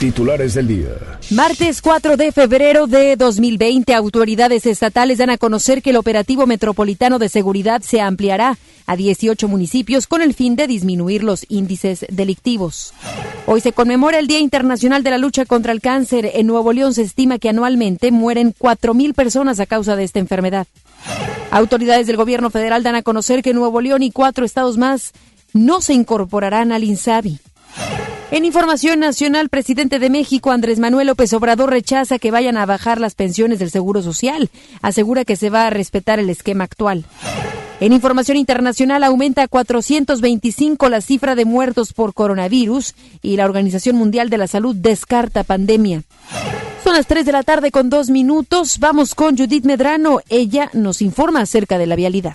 [0.00, 0.90] Titulares del día.
[1.30, 7.18] Martes 4 de febrero de 2020, autoridades estatales dan a conocer que el operativo metropolitano
[7.18, 12.92] de seguridad se ampliará a 18 municipios con el fin de disminuir los índices delictivos.
[13.46, 16.32] Hoy se conmemora el Día Internacional de la Lucha contra el Cáncer.
[16.34, 20.66] En Nuevo León se estima que anualmente mueren 4.000 personas a causa de esta enfermedad.
[21.50, 25.12] Autoridades del gobierno federal dan a conocer que Nuevo León y cuatro estados más
[25.52, 27.38] no se incorporarán al INSABI.
[28.34, 33.00] En información nacional, presidente de México, Andrés Manuel López Obrador, rechaza que vayan a bajar
[33.00, 34.50] las pensiones del Seguro Social.
[34.82, 37.04] Asegura que se va a respetar el esquema actual.
[37.78, 43.94] En información internacional, aumenta a 425 la cifra de muertos por coronavirus y la Organización
[43.94, 46.02] Mundial de la Salud descarta pandemia.
[46.82, 48.80] Son las 3 de la tarde con dos minutos.
[48.80, 50.18] Vamos con Judith Medrano.
[50.28, 52.34] Ella nos informa acerca de la vialidad.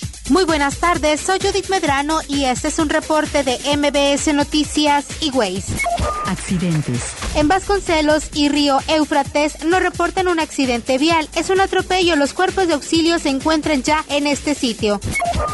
[0.29, 5.29] Muy buenas tardes, soy Judith Medrano y este es un reporte de MBS Noticias y
[5.31, 5.75] Waze.
[6.25, 7.01] Accidentes.
[7.35, 11.27] En Vasconcelos y Río Éufrates nos reportan un accidente vial.
[11.35, 12.15] Es un atropello.
[12.15, 15.01] Los cuerpos de auxilio se encuentran ya en este sitio.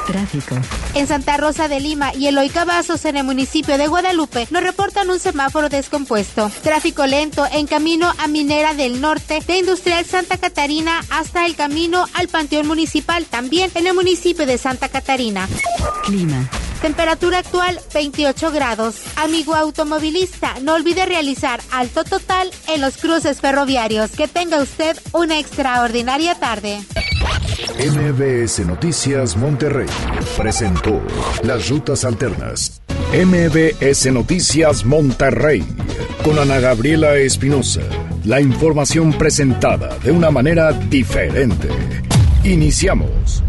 [0.06, 0.56] Tráfico.
[0.94, 5.10] En Santa Rosa de Lima y Eloy Cavazos, en el municipio de Guadalupe, nos reportan
[5.10, 6.52] un semáforo descompuesto.
[6.62, 12.06] Tráfico lento en camino a Minera del Norte, de Industrial Santa Catarina hasta el camino
[12.14, 15.48] al Panteón Municipal, también en el municipio de Santa Catarina.
[16.04, 16.50] Clima.
[16.82, 18.96] Temperatura actual 28 grados.
[19.16, 24.12] Amigo automovilista, no olvide realizar alto total en los cruces ferroviarios.
[24.12, 26.80] Que tenga usted una extraordinaria tarde.
[27.80, 29.88] MBS Noticias Monterrey
[30.38, 31.02] presentó
[31.44, 32.82] las rutas alternas.
[33.14, 35.66] MBS Noticias Monterrey
[36.24, 37.82] con Ana Gabriela Espinosa.
[38.24, 41.70] La información presentada de una manera diferente.
[42.44, 43.44] Iniciamos.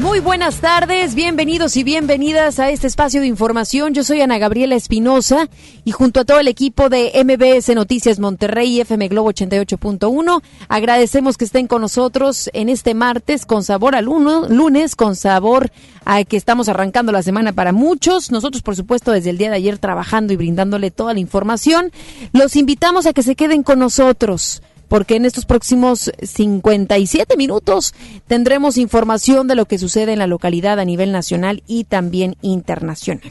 [0.00, 3.92] Muy buenas tardes, bienvenidos y bienvenidas a este espacio de información.
[3.92, 5.50] Yo soy Ana Gabriela Espinosa
[5.84, 11.36] y junto a todo el equipo de MBS Noticias Monterrey y FM Globo 88.1 agradecemos
[11.36, 15.70] que estén con nosotros en este martes con sabor al lunes con sabor
[16.06, 18.30] a que estamos arrancando la semana para muchos.
[18.30, 21.92] Nosotros, por supuesto, desde el día de ayer trabajando y brindándole toda la información.
[22.32, 27.94] Los invitamos a que se queden con nosotros porque en estos próximos 57 minutos
[28.26, 33.30] tendremos información de lo que sucede en la localidad a nivel nacional y también internacional.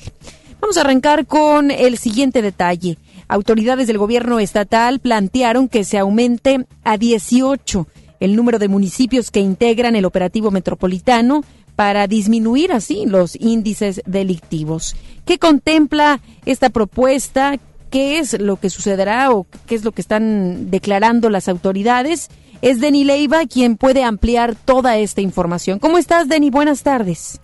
[0.62, 2.98] Vamos a arrancar con el siguiente detalle.
[3.28, 7.88] Autoridades del gobierno estatal plantearon que se aumente a 18
[8.22, 11.44] el número de municipios que integran el operativo metropolitano
[11.76, 14.96] para disminuir así los índices delictivos.
[15.26, 17.60] ¿Qué contempla esta propuesta?
[17.90, 22.30] Qué es lo que sucederá o qué es lo que están declarando las autoridades.
[22.62, 25.80] Es Deni Leiva quien puede ampliar toda esta información.
[25.80, 26.50] ¿Cómo estás, Deni?
[26.50, 27.40] Buenas tardes.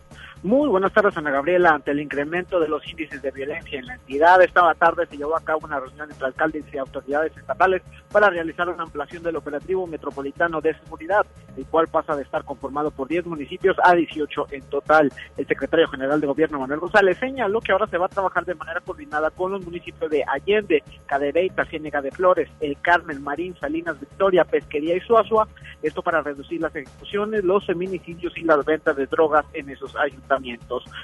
[0.45, 1.71] Muy buenas tardes, Ana Gabriela.
[1.71, 5.35] Ante el incremento de los índices de violencia en la entidad, esta tarde se llevó
[5.35, 9.87] a cabo una reunión entre alcaldes y autoridades estatales para realizar una ampliación del operativo
[9.87, 11.25] metropolitano de seguridad,
[11.57, 15.11] el cual pasa de estar conformado por 10 municipios a 18 en total.
[15.35, 18.53] El secretario general de gobierno, Manuel González, señaló que ahora se va a trabajar de
[18.53, 23.99] manera coordinada con los municipios de Allende, Cadereyta, Ciénega de Flores, El Carmen, Marín, Salinas,
[23.99, 25.47] Victoria, Pesquería y Suazua,
[25.81, 30.34] esto para reducir las ejecuciones, los feminicidios y las ventas de drogas en esos ayuntamientos.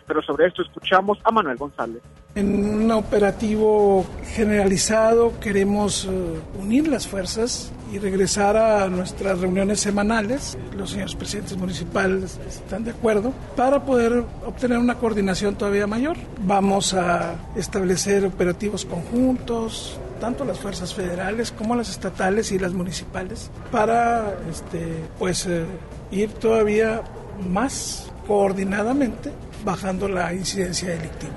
[0.07, 2.01] Pero sobre esto escuchamos a Manuel González.
[2.35, 10.57] En un operativo generalizado queremos eh, unir las fuerzas y regresar a nuestras reuniones semanales.
[10.77, 16.15] Los señores presidentes municipales están de acuerdo para poder obtener una coordinación todavía mayor.
[16.45, 23.51] Vamos a establecer operativos conjuntos, tanto las fuerzas federales como las estatales y las municipales,
[23.71, 25.65] para este, pues, eh,
[26.11, 27.01] ir todavía
[27.49, 29.29] más coordinadamente
[29.65, 31.33] bajando la incidencia delictiva.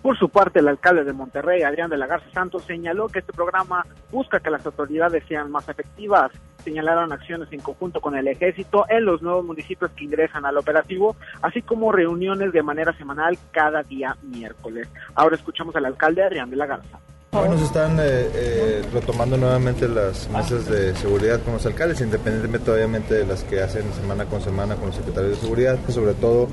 [0.00, 3.32] Por su parte, el alcalde de Monterrey, Adrián de la Garza Santos, señaló que este
[3.32, 6.30] programa busca que las autoridades sean más efectivas.
[6.62, 11.16] Señalaron acciones en conjunto con el ejército en los nuevos municipios que ingresan al operativo,
[11.42, 14.88] así como reuniones de manera semanal cada día miércoles.
[15.16, 17.00] Ahora escuchamos al alcalde Adrián de la Garza.
[17.30, 22.70] Bueno, se están eh, eh, retomando nuevamente las mesas de seguridad con los alcaldes, independientemente
[22.70, 26.48] obviamente de las que hacen semana con semana con los secretarios de seguridad, sobre todo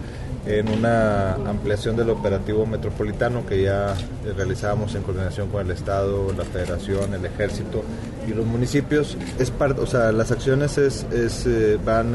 [0.45, 6.33] en una ampliación del operativo metropolitano que ya eh, realizábamos en coordinación con el Estado,
[6.37, 7.81] la Federación, el Ejército
[8.27, 9.17] y los municipios.
[9.39, 11.47] Es parte, o sea, las acciones es, es
[11.85, 12.13] van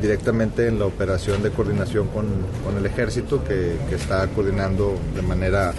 [0.00, 2.26] directamente en la operación de coordinación con,
[2.64, 5.74] con el ejército que, que, está coordinando de manera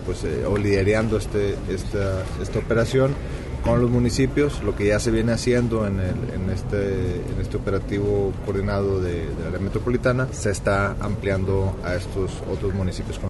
[0.00, 3.14] eh, pues, o liderando este, esta, esta operación
[3.64, 7.58] con los municipios, lo que ya se viene haciendo en, el, en, este, en este
[7.58, 13.29] operativo coordinado de, de la área metropolitana, se está ampliando a estos otros municipios.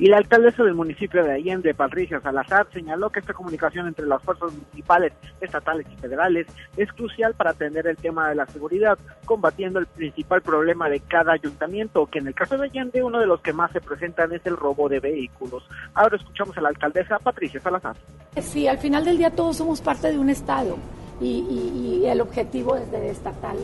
[0.00, 4.22] Y la alcaldesa del municipio de Allende, Patricia Salazar, señaló que esta comunicación entre las
[4.22, 6.46] fuerzas municipales, estatales y federales
[6.76, 11.32] es crucial para atender el tema de la seguridad, combatiendo el principal problema de cada
[11.32, 14.46] ayuntamiento, que en el caso de Allende uno de los que más se presentan es
[14.46, 15.64] el robo de vehículos.
[15.94, 17.96] Ahora escuchamos a la alcaldesa Patricia Salazar.
[18.40, 20.78] Sí, al final del día todos somos parte de un Estado
[21.20, 23.56] y, el objetivo es de estatal.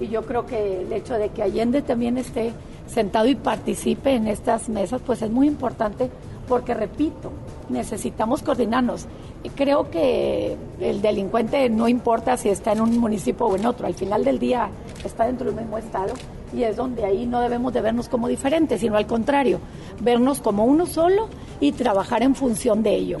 [0.00, 2.52] Y yo creo que el hecho de que Allende también esté
[2.86, 6.10] sentado y participe en estas mesas, pues es muy importante
[6.48, 7.30] porque, repito,
[7.68, 9.06] necesitamos coordinarnos.
[9.54, 13.94] Creo que el delincuente no importa si está en un municipio o en otro, al
[13.94, 14.68] final del día
[15.04, 16.14] está dentro del mismo estado
[16.52, 19.60] y es donde ahí no debemos de vernos como diferentes, sino al contrario,
[20.00, 21.28] vernos como uno solo
[21.60, 23.18] y trabajar en función de ello.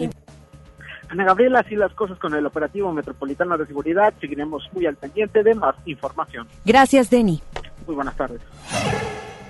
[1.08, 4.12] Ana Gabriela, así las cosas con el operativo metropolitano de seguridad.
[4.20, 6.46] Seguiremos muy al pendiente de más información.
[6.64, 7.40] Gracias, Denny.
[7.86, 8.40] Muy buenas tardes.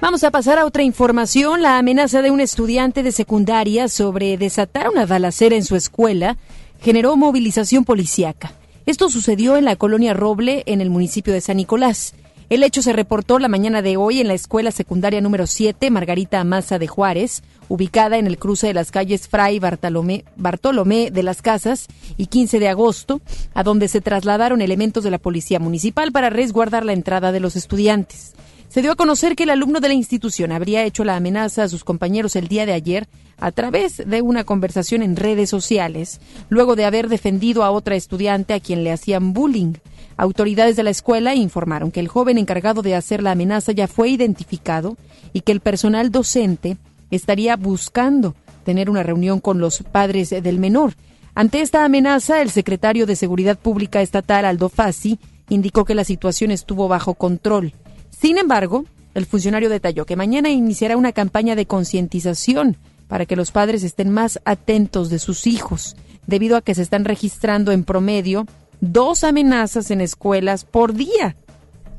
[0.01, 1.61] Vamos a pasar a otra información.
[1.61, 6.37] La amenaza de un estudiante de secundaria sobre desatar una balacera en su escuela
[6.81, 8.53] generó movilización policíaca.
[8.87, 12.15] Esto sucedió en la colonia Roble, en el municipio de San Nicolás.
[12.51, 16.41] El hecho se reportó la mañana de hoy en la escuela secundaria número 7, Margarita
[16.41, 21.43] Amasa de Juárez, ubicada en el cruce de las calles Fray Bartolomé, Bartolomé de las
[21.43, 23.21] Casas y 15 de agosto,
[23.53, 27.55] a donde se trasladaron elementos de la policía municipal para resguardar la entrada de los
[27.55, 28.33] estudiantes.
[28.71, 31.69] Se dio a conocer que el alumno de la institución habría hecho la amenaza a
[31.69, 36.19] sus compañeros el día de ayer a través de una conversación en redes sociales,
[36.49, 39.75] luego de haber defendido a otra estudiante a quien le hacían bullying.
[40.19, 44.09] Autoridades de la escuela informaron que el joven encargado de hacer la amenaza ya fue
[44.09, 44.97] identificado
[45.33, 46.77] y que el personal docente
[47.13, 48.35] estaría buscando
[48.65, 50.95] tener una reunión con los padres del menor.
[51.37, 55.21] Ante esta amenaza, el secretario de Seguridad Pública Estatal, Aldo Fassi,
[55.51, 57.73] indicó que la situación estuvo bajo control.
[58.11, 62.77] Sin embargo, el funcionario detalló que mañana iniciará una campaña de concientización
[63.07, 67.05] para que los padres estén más atentos de sus hijos, debido a que se están
[67.05, 68.47] registrando en promedio
[68.81, 71.37] dos amenazas en escuelas por día,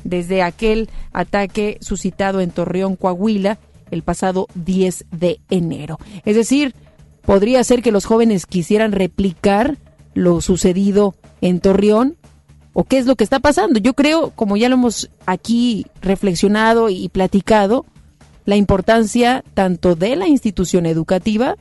[0.03, 3.59] desde aquel ataque suscitado en Torreón, Coahuila,
[3.91, 5.97] el pasado 10 de enero.
[6.25, 6.75] Es decir,
[7.23, 9.77] podría ser que los jóvenes quisieran replicar
[10.13, 12.17] lo sucedido en Torreón
[12.73, 13.79] o qué es lo que está pasando.
[13.79, 17.85] Yo creo, como ya lo hemos aquí reflexionado y platicado,
[18.45, 21.55] la importancia tanto de la institución educativa,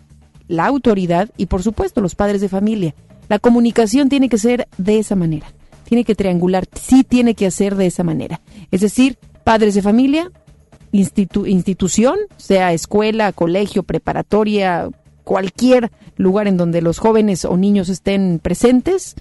[0.46, 2.94] la autoridad y por supuesto los padres de familia.
[3.28, 5.52] La comunicación tiene que ser de esa manera,
[5.84, 8.40] tiene que triangular, sí tiene que hacer de esa manera.
[8.70, 10.30] Es decir, padres de familia,
[10.92, 14.88] institución, sea escuela, colegio, preparatoria,
[15.24, 19.14] cualquier lugar en donde los jóvenes o niños estén presentes,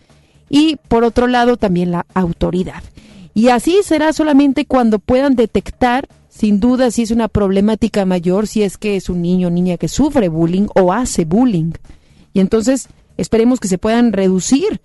[0.49, 2.83] y por otro lado también la autoridad.
[3.33, 8.63] Y así será solamente cuando puedan detectar, sin duda, si es una problemática mayor, si
[8.63, 11.73] es que es un niño o niña que sufre bullying o hace bullying.
[12.33, 14.79] Y entonces esperemos que se puedan reducir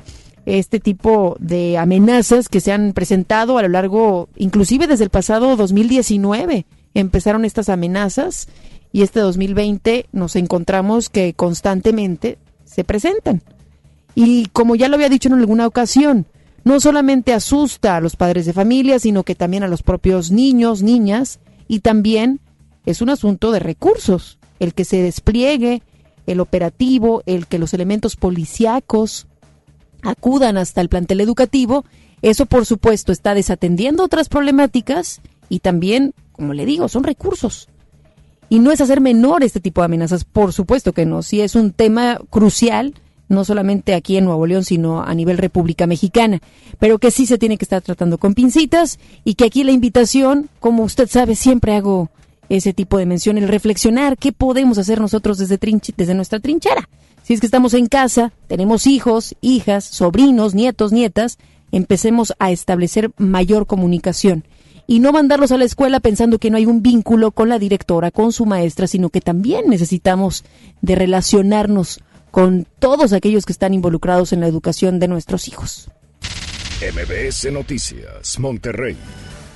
[0.47, 5.57] este tipo de amenazas que se han presentado a lo largo, inclusive desde el pasado
[5.57, 8.49] 2019, empezaron estas amenazas
[8.93, 13.43] y este 2020 nos encontramos que constantemente se presentan.
[14.15, 16.27] Y como ya lo había dicho en alguna ocasión,
[16.65, 20.83] no solamente asusta a los padres de familia, sino que también a los propios niños,
[20.83, 22.41] niñas, y también
[22.85, 25.83] es un asunto de recursos, el que se despliegue
[26.27, 29.27] el operativo, el que los elementos policíacos
[30.03, 31.85] acudan hasta el plantel educativo,
[32.23, 37.69] eso por supuesto está desatendiendo otras problemáticas y también, como le digo, son recursos.
[38.49, 41.55] Y no es hacer menor este tipo de amenazas, por supuesto que no, si es
[41.55, 42.95] un tema crucial
[43.33, 46.41] no solamente aquí en Nuevo León, sino a nivel República Mexicana,
[46.79, 50.49] pero que sí se tiene que estar tratando con pincitas y que aquí la invitación,
[50.61, 52.11] como usted sabe, siempre hago
[52.49, 55.59] ese tipo de mención, el reflexionar qué podemos hacer nosotros desde,
[55.97, 56.89] desde nuestra trinchera.
[57.23, 61.39] Si es que estamos en casa, tenemos hijos, hijas, sobrinos, nietos, nietas,
[61.71, 64.45] empecemos a establecer mayor comunicación
[64.87, 68.11] y no mandarlos a la escuela pensando que no hay un vínculo con la directora,
[68.11, 70.45] con su maestra, sino que también necesitamos
[70.81, 75.89] de relacionarnos con todos aquellos que están involucrados en la educación de nuestros hijos.
[76.83, 78.97] MBS Noticias, Monterrey.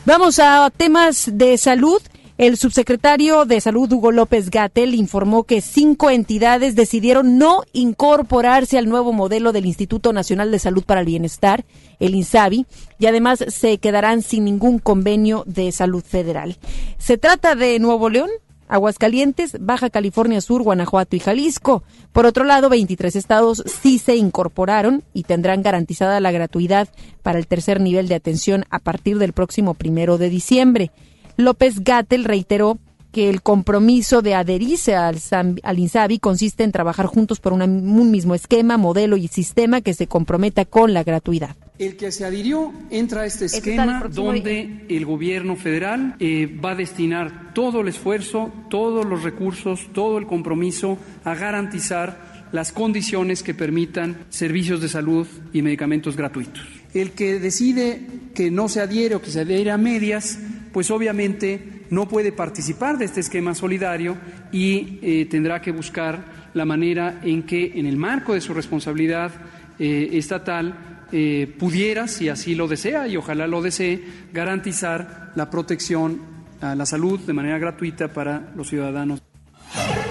[0.05, 2.01] Vamos a temas de salud.
[2.39, 8.91] El subsecretario de Salud, Hugo López Gatel, informó que cinco entidades decidieron no incorporarse al
[8.91, 11.65] nuevo modelo del Instituto Nacional de Salud para el Bienestar,
[11.99, 12.67] el INSABI,
[12.99, 16.59] y además se quedarán sin ningún convenio de salud federal.
[16.99, 18.29] Se trata de Nuevo León,
[18.69, 21.85] Aguascalientes, Baja California Sur, Guanajuato y Jalisco.
[22.13, 26.89] Por otro lado, 23 estados sí se incorporaron y tendrán garantizada la gratuidad
[27.23, 30.91] para el tercer nivel de atención a partir del próximo primero de diciembre.
[31.37, 32.79] López Gatel reiteró
[33.13, 35.17] que el compromiso de adherirse al,
[35.63, 40.07] al INSABI consiste en trabajar juntos por un mismo esquema, modelo y sistema que se
[40.07, 41.57] comprometa con la gratuidad.
[41.79, 46.75] El que se adhirió entra a este esquema donde el gobierno federal eh, va a
[46.75, 53.55] destinar todo el esfuerzo, todos los recursos, todo el compromiso a garantizar las condiciones que
[53.55, 56.76] permitan servicios de salud y medicamentos gratuitos.
[56.97, 58.01] El que decide
[58.35, 60.39] que no se adhiere o que se adhiere a medias,
[60.73, 64.17] pues obviamente no puede participar de este esquema solidario
[64.51, 69.31] y eh, tendrá que buscar la manera en que, en el marco de su responsabilidad
[69.79, 76.21] eh, estatal, eh, pudiera, si así lo desea y ojalá lo desee, garantizar la protección
[76.63, 79.23] a la salud de manera gratuita para los ciudadanos.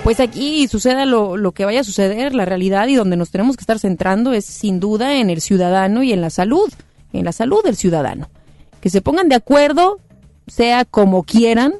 [0.04, 3.62] Pues aquí suceda lo, que vaya a suceder, la realidad y donde nos tenemos que
[3.62, 6.72] estar centrando es sin duda en el ciudadano y en la salud,
[7.12, 8.30] en la salud del ciudadano.
[8.82, 10.00] Que se pongan de acuerdo,
[10.46, 11.74] sea como quieran,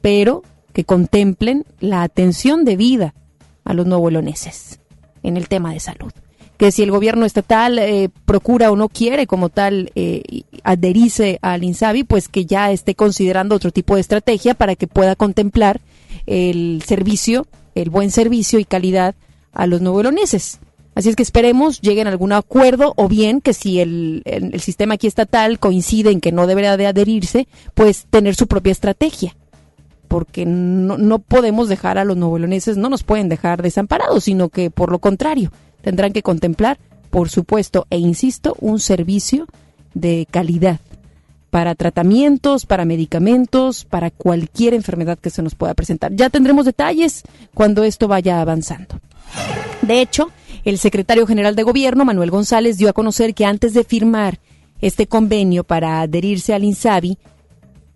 [0.00, 3.14] pero que contemplen la atención debida
[3.64, 4.80] a los nuevoloneses
[5.22, 6.12] en el tema de salud.
[6.56, 10.22] Que si el gobierno estatal eh, procura o no quiere como tal eh,
[10.64, 15.14] adherirse al INSABI, pues que ya esté considerando otro tipo de estrategia para que pueda
[15.14, 15.82] contemplar
[16.26, 17.46] el servicio
[17.76, 19.14] el buen servicio y calidad
[19.52, 20.58] a los nueveloneses.
[20.94, 24.94] Así es que esperemos lleguen a algún acuerdo o bien que si el, el, sistema
[24.94, 29.36] aquí estatal coincide en que no deberá de adherirse, pues tener su propia estrategia.
[30.08, 34.70] Porque no, no podemos dejar a los nueveloneses, no nos pueden dejar desamparados, sino que
[34.70, 36.78] por lo contrario, tendrán que contemplar,
[37.10, 39.46] por supuesto, e insisto, un servicio
[39.92, 40.80] de calidad
[41.50, 46.12] para tratamientos, para medicamentos, para cualquier enfermedad que se nos pueda presentar.
[46.14, 47.22] Ya tendremos detalles
[47.54, 49.00] cuando esto vaya avanzando.
[49.82, 50.30] De hecho,
[50.64, 54.40] el secretario general de Gobierno, Manuel González, dio a conocer que antes de firmar
[54.80, 57.18] este convenio para adherirse al INSABI,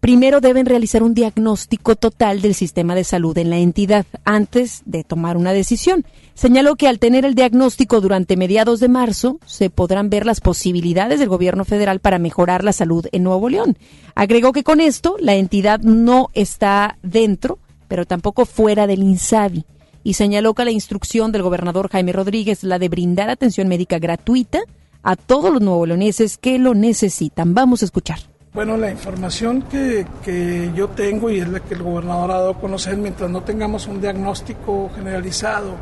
[0.00, 5.04] primero deben realizar un diagnóstico total del sistema de salud en la entidad antes de
[5.04, 6.04] tomar una decisión.
[6.35, 11.21] Señaló que al tener el diagnóstico durante mediados de marzo se podrán ver las posibilidades
[11.21, 13.76] del gobierno federal para mejorar la salud en Nuevo León.
[14.14, 19.64] Agregó que con esto la entidad no está dentro, pero tampoco fuera del INSABI
[20.02, 24.61] y señaló que la instrucción del gobernador Jaime Rodríguez la de brindar atención médica gratuita
[25.02, 27.54] a todos los nuevo leoneses que lo necesitan.
[27.54, 28.30] Vamos a escuchar.
[28.52, 32.50] Bueno, la información que, que, yo tengo y es la que el gobernador ha dado
[32.50, 35.76] a conocer, mientras no tengamos un diagnóstico generalizado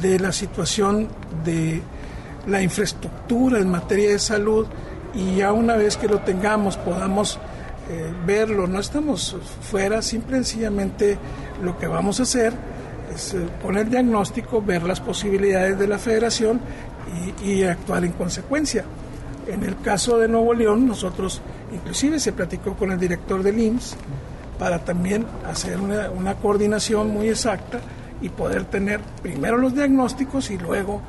[0.00, 1.08] de la situación
[1.44, 1.82] de
[2.46, 4.66] la infraestructura en materia de salud
[5.12, 7.38] y ya una vez que lo tengamos podamos
[7.90, 11.18] eh, verlo, no estamos fuera, simple y sencillamente
[11.62, 12.54] lo que vamos a hacer
[13.14, 16.60] es eh, poner diagnóstico, ver las posibilidades de la federación
[17.42, 18.86] y, y actuar en consecuencia.
[19.50, 21.42] En el caso de Nuevo León, nosotros
[21.72, 23.96] Inclusive se platicó con el director del IMSS
[24.58, 27.80] para también hacer una, coordinación muy exacta
[28.20, 31.00] y poder tener primero los diagnósticos y luego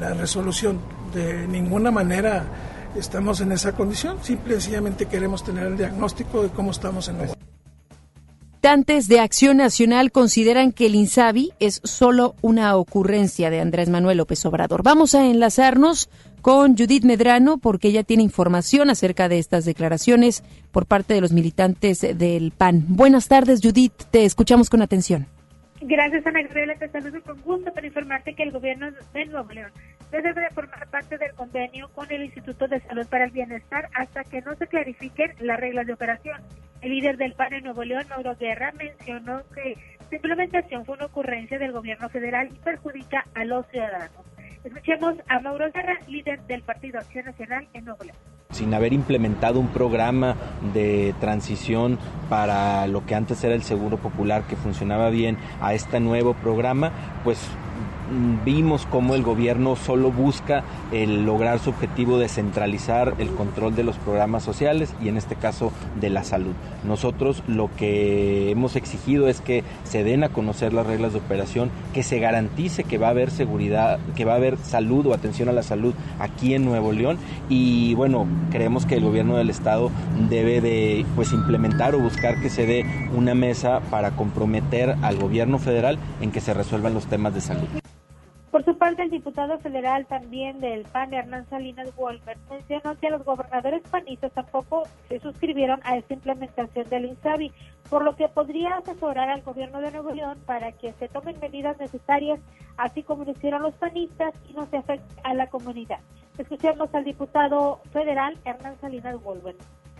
[0.00, 0.80] la resolución.
[1.14, 2.44] De ninguna manera
[2.96, 7.18] estamos en esa condición, simple y sencillamente queremos tener el diagnóstico de cómo estamos en
[7.18, 7.34] Nuevo
[8.68, 14.18] Militantes de Acción Nacional consideran que el INSABI es solo una ocurrencia de Andrés Manuel
[14.18, 14.82] López Obrador.
[14.82, 16.10] Vamos a enlazarnos
[16.42, 20.42] con Judith Medrano porque ella tiene información acerca de estas declaraciones
[20.72, 22.84] por parte de los militantes del PAN.
[22.88, 23.92] Buenas tardes, Judith.
[24.10, 25.26] Te escuchamos con atención.
[25.80, 26.74] Gracias, Ana Gabriela.
[26.74, 29.70] Te saludo con gusto para informarte que el gobierno de Nuevo León
[30.10, 34.24] debe de formar parte del convenio con el Instituto de Salud para el Bienestar hasta
[34.24, 36.40] que no se clarifiquen las reglas de operación.
[36.80, 39.76] El líder del PAN en Nuevo León, Mauro Guerra, mencionó que
[40.08, 44.24] su implementación fue una ocurrencia del gobierno federal y perjudica a los ciudadanos.
[44.68, 48.16] Escuchemos a Mauro Guerra, líder del Partido Acción Nacional en Nuevo León.
[48.50, 50.36] Sin haber implementado un programa
[50.74, 51.98] de transición
[52.28, 56.92] para lo que antes era el Seguro Popular que funcionaba bien a este nuevo programa,
[57.24, 57.48] pues
[58.44, 63.84] vimos cómo el gobierno solo busca el lograr su objetivo de centralizar el control de
[63.84, 66.52] los programas sociales y en este caso de la salud.
[66.84, 71.70] Nosotros lo que hemos exigido es que se den a conocer las reglas de operación,
[71.92, 75.48] que se garantice que va a haber seguridad, que va a haber salud o atención
[75.48, 79.90] a la salud aquí en Nuevo León y bueno, creemos que el gobierno del estado
[80.28, 82.84] debe de pues implementar o buscar que se dé
[83.14, 87.68] una mesa para comprometer al gobierno federal en que se resuelvan los temas de salud.
[88.50, 93.22] Por su parte, el diputado federal también del PAN, Hernán Salinas Wolmer, mencionó que los
[93.22, 97.52] gobernadores panistas tampoco se suscribieron a esta implementación del INSABI,
[97.90, 101.78] por lo que podría asesorar al gobierno de Nuevo León para que se tomen medidas
[101.78, 102.40] necesarias,
[102.78, 106.00] así como lo hicieron los panistas, y no se afecte a la comunidad.
[106.38, 109.56] Escuchemos al diputado federal Hernán Salinas Wolmer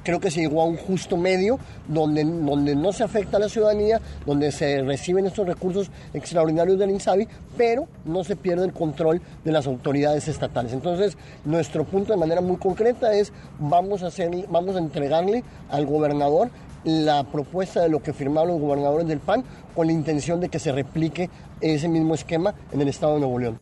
[0.09, 3.51] creo que se llegó a un justo medio donde, donde no se afecta a la
[3.51, 9.21] ciudadanía, donde se reciben estos recursos extraordinarios del INSABI, pero no se pierde el control
[9.45, 10.73] de las autoridades estatales.
[10.73, 15.85] Entonces, nuestro punto de manera muy concreta es vamos a, hacer, vamos a entregarle al
[15.85, 16.49] gobernador
[16.85, 19.45] la propuesta de lo que firmaron los gobernadores del PAN
[19.77, 21.29] con la intención de que se replique
[21.61, 23.61] ese mismo esquema en el estado de Nuevo León.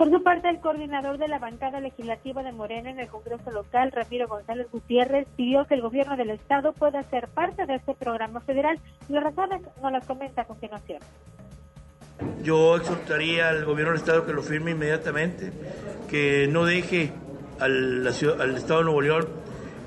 [0.00, 3.92] Por su parte, el coordinador de la bancada legislativa de Morena en el Congreso local,
[3.92, 8.40] Ramiro González Gutiérrez, pidió que el gobierno del Estado pueda ser parte de este programa
[8.40, 8.78] federal.
[9.10, 11.00] Las razones no las comenta a continuación.
[12.42, 15.52] Yo exhortaría al gobierno del Estado que lo firme inmediatamente,
[16.08, 17.12] que no deje
[17.58, 19.28] al, al Estado de Nuevo León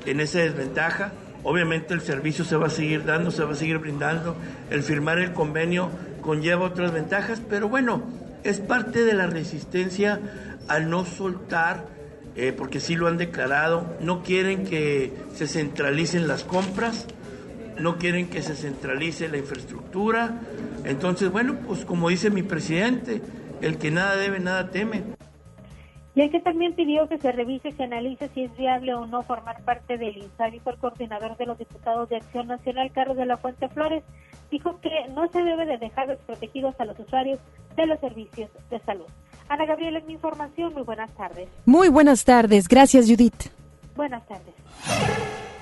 [0.06, 1.12] en esa desventaja.
[1.42, 4.36] Obviamente el servicio se va a seguir dando, se va a seguir brindando.
[4.70, 5.90] El firmar el convenio
[6.22, 8.04] conlleva otras ventajas, pero bueno,
[8.44, 10.20] es parte de la resistencia
[10.68, 11.86] al no soltar,
[12.36, 17.08] eh, porque sí lo han declarado, no quieren que se centralicen las compras,
[17.80, 20.42] no quieren que se centralice la infraestructura.
[20.86, 23.22] Entonces, bueno, pues como dice mi presidente,
[23.62, 25.04] el que nada debe, nada teme.
[26.16, 29.24] Y el que también pidió que se revise se analice si es viable o no
[29.24, 33.26] formar parte del INSABI fue el coordinador de los diputados de Acción Nacional, Carlos de
[33.26, 34.04] la Fuente Flores,
[34.54, 37.40] dijo que no se debe de dejar desprotegidos a los usuarios
[37.76, 39.08] de los servicios de salud.
[39.50, 40.74] Ana Gabriela, es mi información.
[40.74, 41.50] Muy buenas tardes.
[41.66, 42.68] Muy buenas tardes.
[42.68, 43.50] Gracias, Judith.
[43.96, 44.54] Buenas tardes.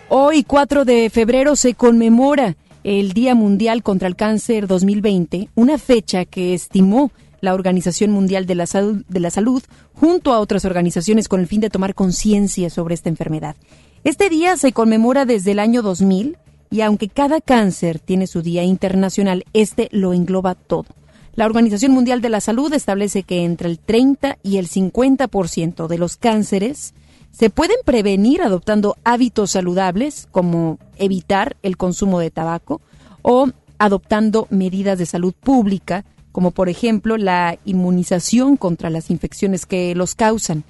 [0.10, 6.26] Hoy, 4 de febrero, se conmemora el Día Mundial contra el Cáncer 2020, una fecha
[6.26, 11.30] que estimó la Organización Mundial de la, Salud, de la Salud junto a otras organizaciones
[11.30, 13.56] con el fin de tomar conciencia sobre esta enfermedad.
[14.04, 16.38] Este día se conmemora desde el año 2000
[16.72, 20.88] y aunque cada cáncer tiene su día internacional, este lo engloba todo.
[21.36, 25.98] La Organización Mundial de la Salud establece que entre el 30 y el 50% de
[25.98, 26.94] los cánceres
[27.32, 32.82] se pueden prevenir adoptando hábitos saludables como evitar el consumo de tabaco
[33.22, 39.94] o adoptando medidas de salud pública como por ejemplo la inmunización contra las infecciones que
[39.96, 40.64] los causan.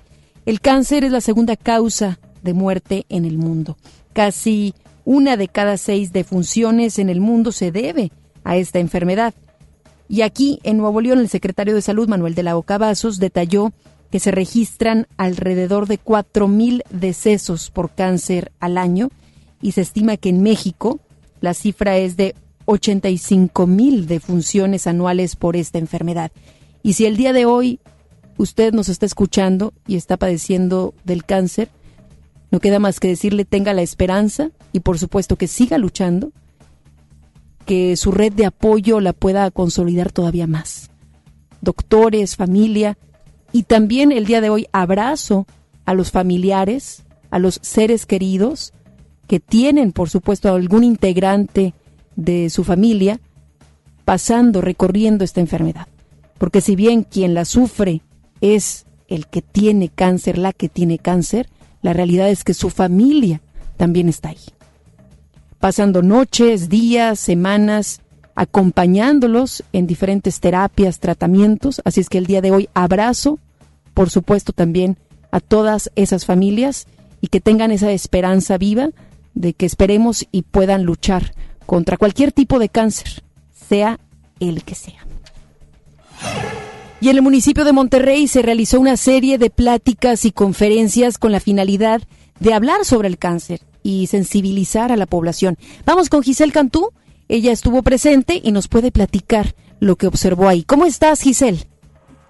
[0.46, 3.78] El cáncer es la segunda causa de muerte en el mundo.
[4.14, 4.74] Casi
[5.06, 8.12] una de cada seis defunciones en el mundo se debe
[8.44, 9.34] a esta enfermedad.
[10.08, 13.72] Y aquí, en Nuevo León, el secretario de Salud, Manuel de la Boca Vasos, detalló
[14.12, 19.10] que se registran alrededor de 4.000 decesos por cáncer al año
[19.62, 21.00] y se estima que en México
[21.40, 22.36] la cifra es de
[22.66, 26.32] 85 mil defunciones anuales por esta enfermedad.
[26.84, 27.80] Y si el día de hoy
[28.38, 31.70] usted nos está escuchando y está padeciendo del cáncer,
[32.52, 36.32] no queda más que decirle tenga la esperanza y por supuesto que siga luchando,
[37.66, 40.92] que su red de apoyo la pueda consolidar todavía más.
[41.62, 42.98] Doctores, familia
[43.54, 45.48] y también el día de hoy abrazo
[45.86, 48.74] a los familiares, a los seres queridos
[49.28, 51.74] que tienen por supuesto algún integrante
[52.18, 53.22] de su familia
[54.04, 55.88] pasando, recorriendo esta enfermedad.
[56.38, 58.02] Porque si bien quien la sufre
[58.42, 61.48] es el que tiene cáncer, la que tiene cáncer,
[61.82, 63.42] la realidad es que su familia
[63.78, 64.38] también está ahí.
[65.60, 68.02] Pasando noches, días, semanas,
[68.36, 71.82] acompañándolos en diferentes terapias, tratamientos.
[71.86, 73.40] Así es que el día de hoy abrazo,
[73.94, 74.98] por supuesto, también
[75.32, 76.88] a todas esas familias
[77.22, 78.90] y que tengan esa esperanza viva
[79.34, 81.34] de que esperemos y puedan luchar
[81.66, 84.00] contra cualquier tipo de cáncer, sea
[84.40, 85.06] el que sea.
[87.02, 91.32] Y en el municipio de Monterrey se realizó una serie de pláticas y conferencias con
[91.32, 92.04] la finalidad
[92.40, 95.58] de hablar sobre el cáncer y sensibilizar a la población.
[95.84, 96.92] Vamos con Giselle Cantú.
[97.28, 100.62] Ella estuvo presente y nos puede platicar lo que observó ahí.
[100.62, 101.66] ¿Cómo estás, Giselle?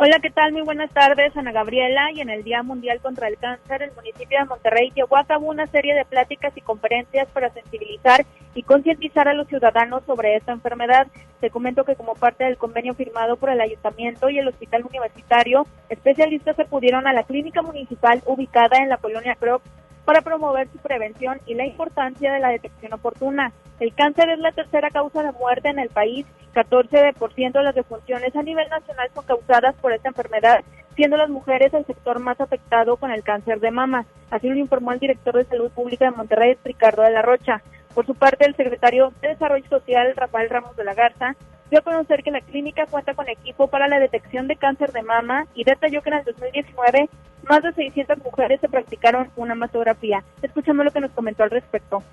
[0.03, 0.51] Hola, ¿qué tal?
[0.51, 2.11] Muy buenas tardes, Ana Gabriela.
[2.11, 5.45] Y en el Día Mundial contra el Cáncer, el municipio de Monterrey llevó a cabo
[5.45, 10.53] una serie de pláticas y conferencias para sensibilizar y concientizar a los ciudadanos sobre esta
[10.53, 11.05] enfermedad.
[11.39, 15.67] Te comento que como parte del convenio firmado por el Ayuntamiento y el Hospital Universitario,
[15.87, 19.61] especialistas acudieron a la clínica municipal ubicada en la colonia Croc
[20.05, 23.51] para promover su prevención y la importancia de la detección oportuna.
[23.79, 26.25] El cáncer es la tercera causa de muerte en el país.
[26.53, 30.63] 14% de las defunciones a nivel nacional son causadas por esta enfermedad,
[30.95, 34.05] siendo las mujeres el sector más afectado con el cáncer de mama.
[34.29, 37.61] Así lo informó el director de Salud Pública de Monterrey, Ricardo de la Rocha.
[37.95, 41.35] Por su parte, el secretario de Desarrollo Social, Rafael Ramos de la Garza,
[41.71, 45.01] dio a conocer que la clínica cuenta con equipo para la detección de cáncer de
[45.01, 47.09] mama y detalló que en el 2019
[47.49, 50.23] más de 600 mujeres se practicaron una mastografía.
[50.43, 52.03] Escuchamos lo que nos comentó al respecto.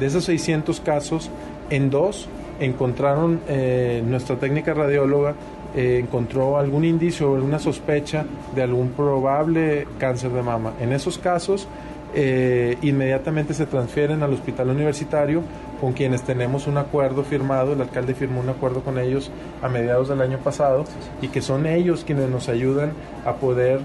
[0.00, 1.30] De esos 600 casos,
[1.70, 5.34] en dos encontraron eh, nuestra técnica radióloga
[5.74, 10.72] eh, encontró algún indicio o alguna sospecha de algún probable cáncer de mama.
[10.80, 11.68] En esos casos,
[12.14, 15.42] eh, inmediatamente se transfieren al hospital universitario
[15.82, 20.08] con quienes tenemos un acuerdo firmado, el alcalde firmó un acuerdo con ellos a mediados
[20.08, 20.84] del año pasado
[21.20, 22.92] y que son ellos quienes nos ayudan
[23.26, 23.80] a poder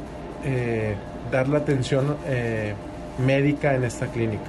[0.45, 0.95] eh,
[1.31, 2.75] dar la atención eh,
[3.17, 4.45] médica en esta clínica.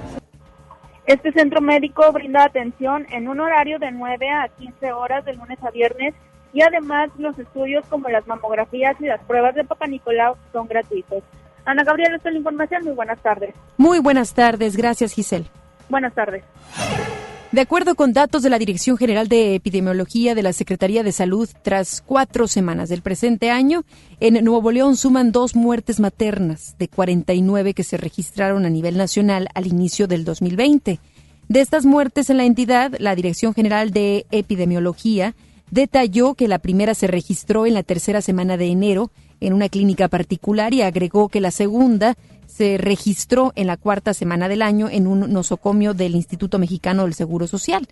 [1.07, 5.57] Este centro médico brinda atención en un horario de 9 a 15 horas de lunes
[5.63, 6.13] a viernes
[6.53, 11.23] y además los estudios como las mamografías y las pruebas de Papa Nicolau son gratuitos.
[11.65, 12.83] Ana Gabriela, esta es la información.
[12.83, 13.55] Muy buenas tardes.
[13.75, 14.77] Muy buenas tardes.
[14.77, 15.47] Gracias, Giselle.
[15.89, 16.43] Buenas tardes.
[17.51, 21.49] De acuerdo con datos de la Dirección General de Epidemiología de la Secretaría de Salud,
[21.63, 23.85] tras cuatro semanas del presente año,
[24.19, 29.47] en Nuevo León suman dos muertes maternas de 49 que se registraron a nivel nacional
[29.55, 30.99] al inicio del 2020.
[31.47, 35.33] De estas muertes en la entidad, la Dirección General de Epidemiología
[35.71, 39.09] detalló que la primera se registró en la tercera semana de enero
[39.39, 42.15] en una clínica particular y agregó que la segunda
[42.59, 47.13] se registró en la cuarta semana del año en un nosocomio del Instituto Mexicano del
[47.13, 47.87] Seguro Social.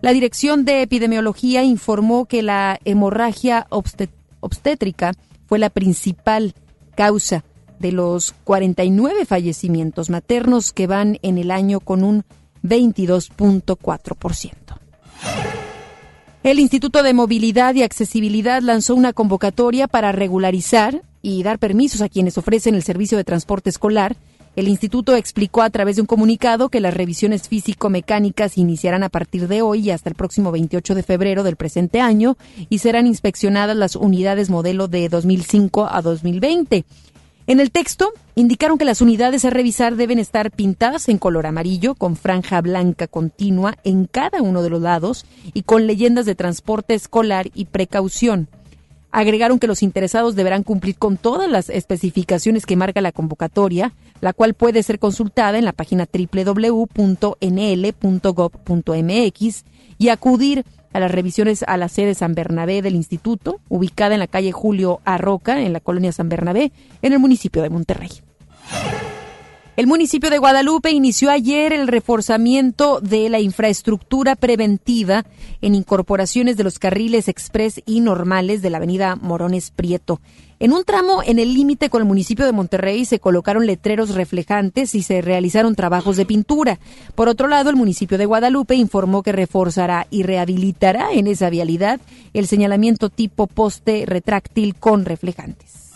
[0.00, 5.10] La Dirección de Epidemiología informó que la hemorragia obstétrica
[5.46, 6.54] fue la principal
[6.94, 7.42] causa
[7.80, 12.22] de los 49 fallecimientos maternos que van en el año con un
[12.62, 14.52] 22.4%.
[16.44, 22.08] El Instituto de Movilidad y Accesibilidad lanzó una convocatoria para regularizar y dar permisos a
[22.08, 24.16] quienes ofrecen el servicio de transporte escolar.
[24.54, 29.48] El instituto explicó a través de un comunicado que las revisiones físico-mecánicas iniciarán a partir
[29.48, 32.36] de hoy y hasta el próximo 28 de febrero del presente año
[32.68, 36.84] y serán inspeccionadas las unidades modelo de 2005 a 2020.
[37.46, 41.94] En el texto indicaron que las unidades a revisar deben estar pintadas en color amarillo
[41.94, 46.94] con franja blanca continua en cada uno de los lados y con leyendas de transporte
[46.94, 48.48] escolar y precaución.
[49.12, 54.32] Agregaron que los interesados deberán cumplir con todas las especificaciones que marca la convocatoria, la
[54.32, 56.94] cual puede ser consultada en la página www.nl.gov.mx
[59.98, 64.26] y acudir a las revisiones a la sede San Bernabé del instituto, ubicada en la
[64.26, 66.72] calle Julio Arroca, en la colonia San Bernabé,
[67.02, 68.10] en el municipio de Monterrey.
[69.74, 75.24] El municipio de Guadalupe inició ayer el reforzamiento de la infraestructura preventiva
[75.62, 80.20] en incorporaciones de los carriles express y normales de la avenida Morones Prieto.
[80.60, 84.94] En un tramo en el límite con el municipio de Monterrey se colocaron letreros reflejantes
[84.94, 86.78] y se realizaron trabajos de pintura.
[87.14, 91.98] Por otro lado, el municipio de Guadalupe informó que reforzará y rehabilitará en esa vialidad
[92.34, 95.92] el señalamiento tipo poste retráctil con reflejantes.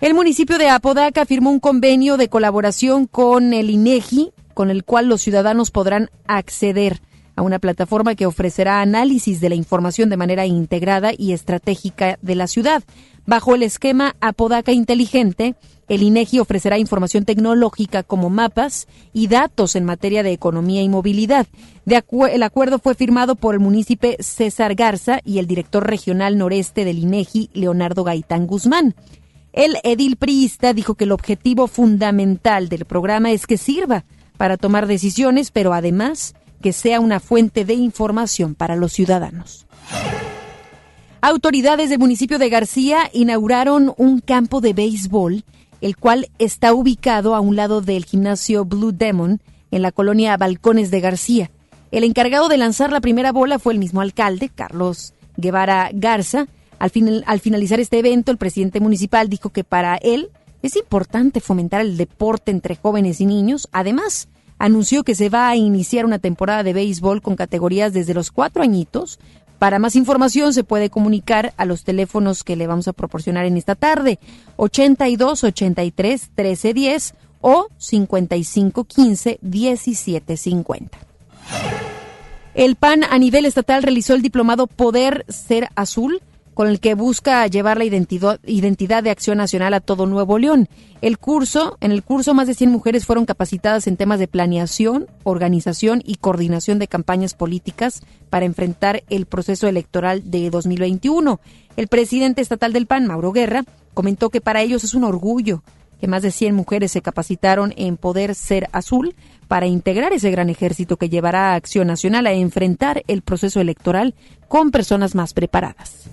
[0.00, 5.10] El municipio de Apodaca firmó un convenio de colaboración con el INEGI, con el cual
[5.10, 7.02] los ciudadanos podrán acceder
[7.36, 12.34] a una plataforma que ofrecerá análisis de la información de manera integrada y estratégica de
[12.34, 12.82] la ciudad.
[13.26, 15.54] Bajo el esquema Apodaca Inteligente,
[15.86, 21.46] el INEGI ofrecerá información tecnológica como mapas y datos en materia de economía y movilidad.
[21.84, 27.00] el acuerdo fue firmado por el municipio César Garza y el director regional noreste del
[27.00, 28.94] INEGI, Leonardo Gaitán Guzmán.
[29.52, 34.04] El edil priista dijo que el objetivo fundamental del programa es que sirva
[34.36, 39.66] para tomar decisiones, pero además que sea una fuente de información para los ciudadanos.
[41.22, 45.44] Autoridades del municipio de García inauguraron un campo de béisbol,
[45.80, 50.90] el cual está ubicado a un lado del gimnasio Blue Demon en la colonia Balcones
[50.90, 51.50] de García.
[51.90, 56.46] El encargado de lanzar la primera bola fue el mismo alcalde, Carlos Guevara Garza,
[56.80, 60.30] al, al finalizar este evento, el presidente municipal dijo que para él
[60.62, 63.68] es importante fomentar el deporte entre jóvenes y niños.
[63.70, 68.30] Además, anunció que se va a iniciar una temporada de béisbol con categorías desde los
[68.30, 69.18] cuatro añitos
[69.60, 73.58] Para más información se puede comunicar a los teléfonos que le vamos a proporcionar en
[73.58, 74.18] esta tarde,
[74.56, 80.98] 82 83 13 10 o 55 15 17 50.
[82.54, 86.22] El PAN a nivel estatal realizó el diplomado Poder Ser Azul
[86.54, 90.68] con el que busca llevar la identidad, de acción nacional a todo Nuevo León.
[91.00, 95.06] El curso, en el curso más de 100 mujeres fueron capacitadas en temas de planeación,
[95.22, 101.40] organización y coordinación de campañas políticas para enfrentar el proceso electoral de 2021.
[101.76, 105.62] El presidente estatal del PAN, Mauro Guerra, comentó que para ellos es un orgullo
[106.00, 109.14] que más de 100 mujeres se capacitaron en Poder Ser Azul
[109.50, 114.14] para integrar ese gran ejército que llevará a Acción Nacional a enfrentar el proceso electoral
[114.46, 116.04] con personas más preparadas.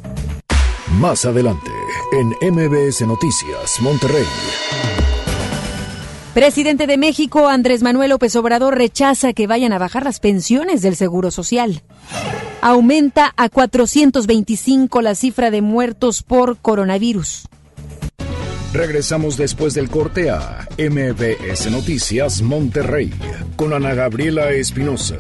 [1.00, 1.70] Más adelante,
[2.14, 4.26] en MBS Noticias, Monterrey.
[6.34, 10.96] Presidente de México, Andrés Manuel López Obrador, rechaza que vayan a bajar las pensiones del
[10.96, 11.84] Seguro Social.
[12.62, 17.48] Aumenta a 425 la cifra de muertos por coronavirus.
[18.74, 23.14] Regresamos después del corte a MBS Noticias Monterrey
[23.56, 25.16] con Ana Gabriela Espinosa.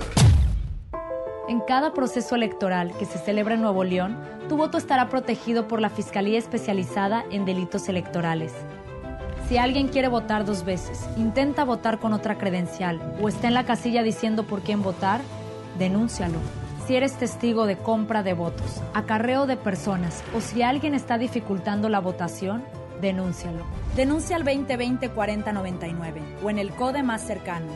[1.47, 4.17] En cada proceso electoral que se celebra en Nuevo León,
[4.49, 8.51] tu voto estará protegido por la Fiscalía Especializada en Delitos Electorales.
[9.47, 13.65] Si alguien quiere votar dos veces, intenta votar con otra credencial o está en la
[13.65, 15.21] casilla diciendo por quién votar,
[15.79, 16.37] denúncialo.
[16.85, 21.87] Si eres testigo de compra de votos, acarreo de personas o si alguien está dificultando
[21.87, 22.63] la votación,
[23.01, 23.65] denúncialo.
[23.95, 27.67] Denuncia al 2020-4099 o en el CODE más cercano.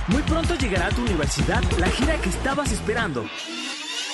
[0.10, 3.24] muy pronto llegará a tu universidad la gira que estabas esperando.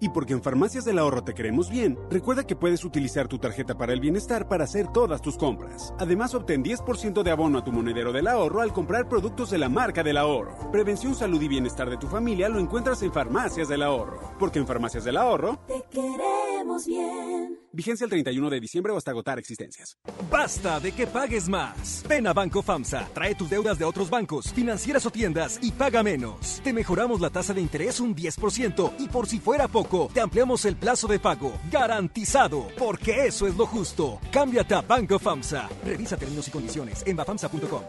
[0.00, 3.76] Y porque en Farmacias del Ahorro te queremos bien, recuerda que puedes utilizar tu tarjeta
[3.76, 5.92] para el bienestar para hacer todas tus compras.
[5.98, 9.68] Además, obtén 10% de abono a tu monedero del ahorro al comprar productos de la
[9.68, 10.70] marca del ahorro.
[10.72, 14.32] Prevención, salud y bienestar de tu familia lo encuentras en Farmacias del Ahorro.
[14.38, 17.58] Porque en Farmacias del Ahorro te queremos bien.
[17.72, 19.96] Vigencia el 31 de diciembre o hasta agotar existencias.
[20.30, 22.04] Basta de que pagues más.
[22.08, 26.02] Ven a Banco FAMSA, trae tus deudas de otros bancos, financieras o tiendas y paga
[26.02, 26.60] menos.
[26.64, 30.64] Te mejoramos la tasa de interés un 10% y por si fuera poco, te ampliamos
[30.64, 31.52] el plazo de pago.
[31.70, 34.18] Garantizado, porque eso es lo justo.
[34.30, 35.68] Cámbiate a Banco FAMSA.
[35.84, 37.82] Revisa términos y condiciones en bafamsa.com.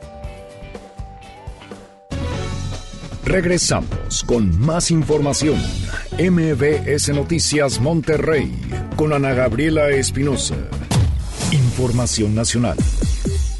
[3.23, 5.57] Regresamos con más información.
[6.19, 8.51] MBS Noticias Monterrey
[8.95, 10.55] con Ana Gabriela Espinosa.
[11.51, 12.77] Información nacional.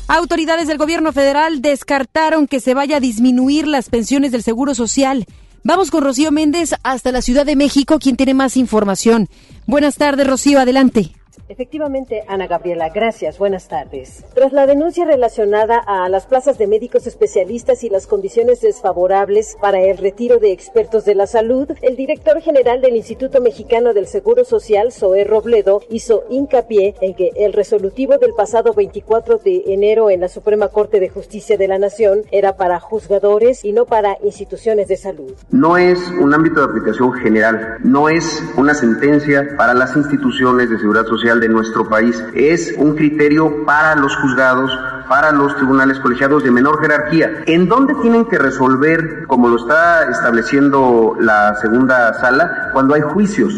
[0.08, 5.26] Autoridades del gobierno federal descartaron que se vaya a disminuir las pensiones del Seguro Social.
[5.63, 9.30] Vamos con Rocío Méndez hasta la Ciudad de México, quien tiene más información.
[9.67, 11.12] Buenas tardes, Rocío, adelante.
[11.52, 13.38] Efectivamente, Ana Gabriela, gracias.
[13.38, 14.24] Buenas tardes.
[14.34, 19.82] Tras la denuncia relacionada a las plazas de médicos especialistas y las condiciones desfavorables para
[19.82, 24.46] el retiro de expertos de la salud, el director general del Instituto Mexicano del Seguro
[24.46, 30.22] Social, Zoé Robledo, hizo hincapié en que el resolutivo del pasado 24 de enero en
[30.22, 34.88] la Suprema Corte de Justicia de la Nación era para juzgadores y no para instituciones
[34.88, 35.34] de salud.
[35.50, 40.78] No es un ámbito de aplicación general, no es una sentencia para las instituciones de
[40.78, 42.24] seguridad social de nuestro país.
[42.34, 44.72] Es un criterio para los juzgados,
[45.10, 47.44] para los tribunales colegiados de menor jerarquía.
[47.48, 53.54] ¿En dónde tienen que resolver, como lo está estableciendo la segunda sala, cuando hay juicios?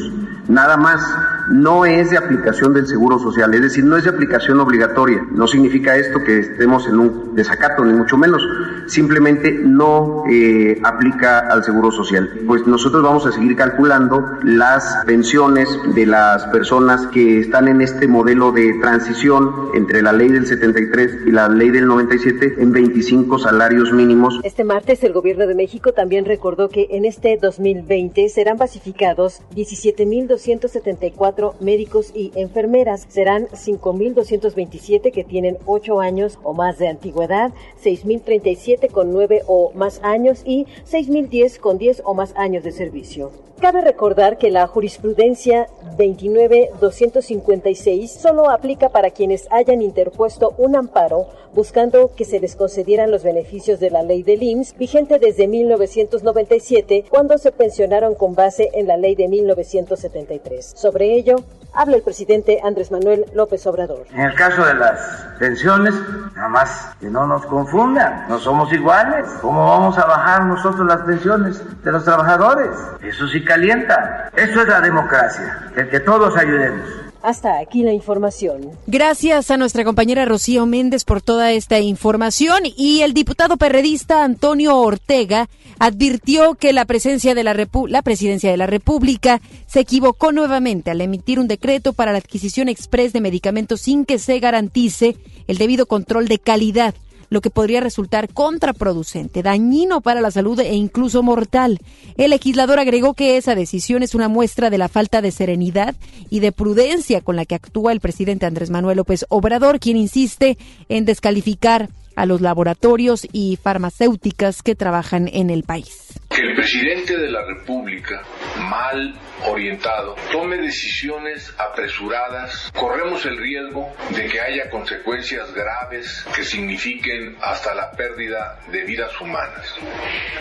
[0.48, 1.00] Nada más
[1.49, 5.25] no es de aplicación del seguro social, es decir, no es de aplicación obligatoria.
[5.32, 8.41] No significa esto que estemos en un desacato, ni mucho menos.
[8.88, 12.29] Simplemente no eh, aplica al seguro social.
[12.45, 18.08] Pues nosotros vamos a seguir calculando las pensiones de las personas que están en este
[18.08, 23.39] modelo de transición entre la ley del 73 y la ley del 97 en 25
[23.39, 24.39] salarios mínimos.
[24.43, 31.33] Este martes el gobierno de México también recordó que en este 2020 serán pacificados 17.274
[31.60, 33.06] médicos y enfermeras.
[33.10, 37.52] Serán 5.227 que tienen 8 años o más de antigüedad,
[37.84, 43.32] 6.037 con 9 o más años y 6.010 con 10 o más años de servicio.
[43.63, 52.13] Cabe recordar que la jurisprudencia 29.256 solo aplica para quienes hayan interpuesto un amparo buscando
[52.13, 57.38] que se les concedieran los beneficios de la ley del IMSS, vigente desde 1997, cuando
[57.38, 60.73] se pensionaron con base en la ley de 1973.
[60.76, 61.38] Sobre ello,
[61.73, 64.05] habla el presidente Andrés Manuel López Obrador.
[64.12, 64.99] En el caso de las
[65.39, 65.93] pensiones,
[66.36, 69.25] nada más que no nos confundan, no somos iguales.
[69.41, 72.69] ¿Cómo vamos a bajar nosotros las pensiones de los trabajadores?
[73.01, 74.29] Eso sí calienta.
[74.36, 77.02] Eso es la democracia, el que todos ayudemos.
[77.23, 78.71] Hasta aquí la información.
[78.86, 84.77] Gracias a nuestra compañera Rocío Méndez por toda esta información y el diputado perredista Antonio
[84.77, 85.47] Ortega
[85.79, 87.55] advirtió que la presencia de la,
[87.88, 92.67] la presidencia de la República se equivocó nuevamente al emitir un decreto para la adquisición
[92.67, 95.15] express de medicamentos sin que se garantice
[95.47, 96.93] el debido control de calidad
[97.34, 101.80] lo que podría resultar contraproducente, dañino para la salud e incluso mortal.
[102.15, 105.96] El legislador agregó que esa decisión es una muestra de la falta de serenidad
[106.30, 110.60] y de prudencia con la que actúa el presidente Andrés Manuel López Obrador, quien insiste
[110.89, 116.19] en descalificar a los laboratorios y farmacéuticas que trabajan en el país.
[116.30, 118.23] Que el presidente de la República,
[118.58, 119.13] mal
[119.47, 127.76] orientado, tome decisiones apresuradas, corremos el riesgo de que haya consecuencias graves que signifiquen hasta
[127.76, 129.76] la pérdida de vidas humanas.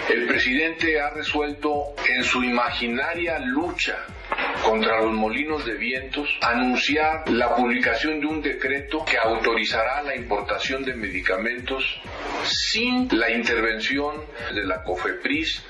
[0.09, 3.99] El presidente ha resuelto en su imaginaria lucha
[4.64, 10.85] contra los molinos de vientos, anunciar la publicación de un decreto que autorizará la importación
[10.85, 11.85] de medicamentos
[12.45, 14.16] sin la intervención
[14.55, 15.62] de la COFEPRIS.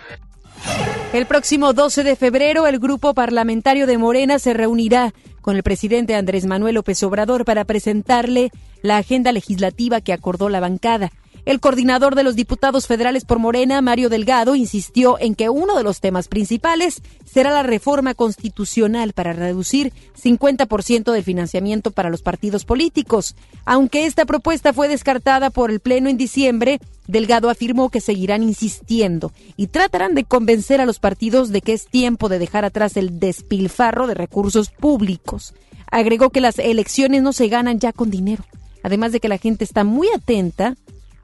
[1.12, 6.14] El próximo 12 de febrero, el grupo parlamentario de Morena se reunirá con el presidente
[6.14, 11.10] Andrés Manuel López Obrador para presentarle la agenda legislativa que acordó la bancada.
[11.44, 15.82] El coordinador de los diputados federales por Morena, Mario Delgado, insistió en que uno de
[15.82, 22.64] los temas principales será la reforma constitucional para reducir 50% del financiamiento para los partidos
[22.64, 23.34] políticos.
[23.64, 26.78] Aunque esta propuesta fue descartada por el Pleno en diciembre,
[27.08, 31.86] Delgado afirmó que seguirán insistiendo y tratarán de convencer a los partidos de que es
[31.86, 35.54] tiempo de dejar atrás el despilfarro de recursos públicos.
[35.90, 38.44] Agregó que las elecciones no se ganan ya con dinero,
[38.84, 40.76] además de que la gente está muy atenta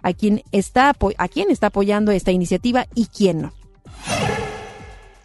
[0.03, 3.53] a quién está, a quién está apoyando esta iniciativa y quién no.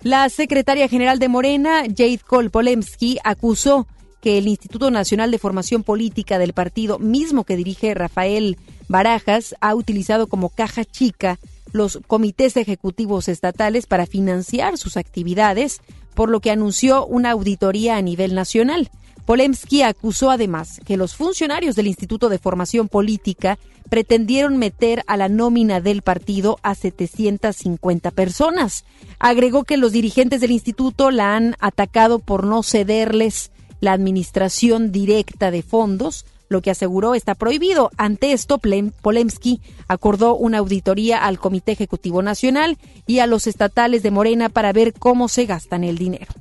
[0.02, 3.88] La secretaria general de Morena, Jade Cole Polemski, acusó
[4.20, 8.58] que el Instituto Nacional de Formación Política del partido, mismo que dirige Rafael
[8.88, 11.40] Barajas, ha utilizado como caja chica
[11.74, 15.82] los comités ejecutivos estatales para financiar sus actividades,
[16.14, 18.90] por lo que anunció una auditoría a nivel nacional.
[19.26, 23.58] Polemski acusó además que los funcionarios del Instituto de Formación Política
[23.90, 28.86] pretendieron meter a la nómina del partido a 750 personas.
[29.20, 35.52] Agregó que los dirigentes del instituto la han atacado por no cederles la administración directa
[35.52, 37.92] de fondos, lo que aseguró está prohibido.
[37.98, 38.60] Ante esto,
[39.02, 44.74] Polemski acordó una auditoría al Comité Ejecutivo Nacional y a los estatales de Morena para
[44.74, 46.34] ver cómo se gastan el dinero.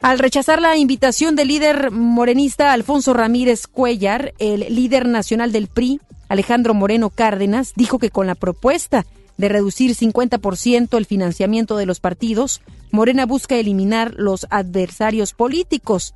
[0.00, 6.00] Al rechazar la invitación del líder morenista Alfonso Ramírez Cuellar, el líder nacional del PRI,
[6.28, 9.06] Alejandro Moreno Cárdenas, dijo que con la propuesta
[9.38, 12.60] de reducir 50% el financiamiento de los partidos,
[12.92, 16.14] Morena busca eliminar los adversarios políticos.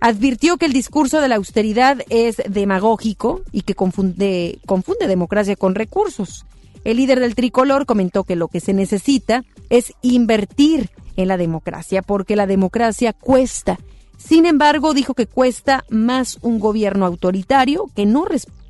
[0.00, 5.74] advirtió que el discurso de la austeridad es demagógico y que confunde, confunde democracia con
[5.74, 6.46] recursos.
[6.84, 12.00] El líder del tricolor comentó que lo que se necesita es invertir en la democracia,
[12.00, 13.78] porque la democracia cuesta.
[14.16, 18.24] Sin embargo, dijo que cuesta más un gobierno autoritario que no,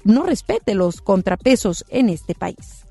[0.05, 2.85] no respete los contrapesos en este país.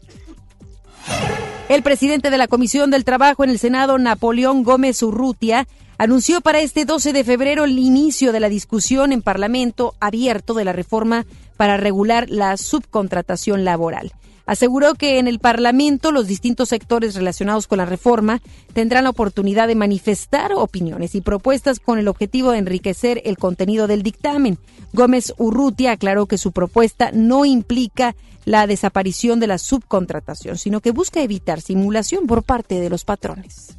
[1.69, 5.67] El presidente de la Comisión del Trabajo en el Senado, Napoleón Gómez Urrutia,
[5.97, 10.65] anunció para este 12 de febrero el inicio de la discusión en Parlamento abierto de
[10.65, 11.25] la reforma
[11.57, 14.13] para regular la subcontratación laboral.
[14.47, 18.41] Aseguró que en el Parlamento los distintos sectores relacionados con la reforma
[18.73, 23.87] tendrán la oportunidad de manifestar opiniones y propuestas con el objetivo de enriquecer el contenido
[23.87, 24.57] del dictamen.
[24.93, 28.15] Gómez Urrutia aclaró que su propuesta no implica
[28.45, 33.75] la desaparición de la subcontratación, sino que busca evitar simulación por parte de los patrones.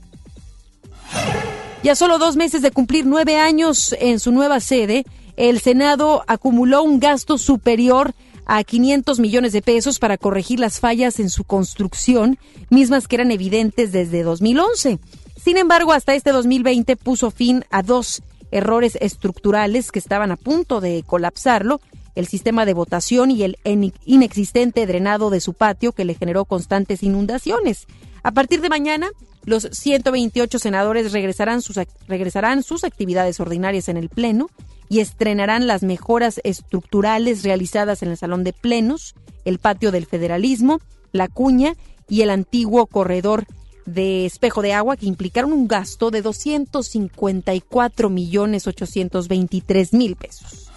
[1.82, 6.82] Ya solo dos meses de cumplir nueve años en su nueva sede, el Senado acumuló
[6.82, 8.12] un gasto superior
[8.49, 12.38] a 500 millones de pesos para corregir las fallas en su construcción,
[12.70, 14.99] mismas que eran evidentes desde 2011.
[15.36, 20.80] Sin embargo, hasta este 2020 puso fin a dos errores estructurales que estaban a punto
[20.80, 21.80] de colapsarlo,
[22.14, 23.59] el sistema de votación y el
[24.05, 27.86] inexistente drenado de su patio que le generó constantes inundaciones.
[28.22, 29.11] A partir de mañana,
[29.49, 34.51] los 128 senadores regresarán sus, regresarán sus actividades ordinarias en el Pleno
[34.88, 40.80] y estrenarán las mejoras estructurales realizadas en el Salón de Plenos, el Patio del Federalismo,
[41.12, 41.74] la Cuña
[42.09, 43.44] y el antiguo corredor
[43.86, 50.70] de espejo de agua que implicaron un gasto de 254 millones 823 mil pesos.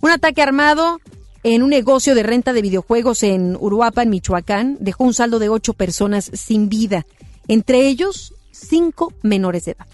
[0.00, 0.98] Un ataque armado
[1.42, 5.72] en un negocio de renta de videojuegos en Uruapan, Michoacán, dejó un saldo de ocho
[5.72, 7.06] personas sin vida,
[7.48, 9.86] entre ellos cinco menores de edad.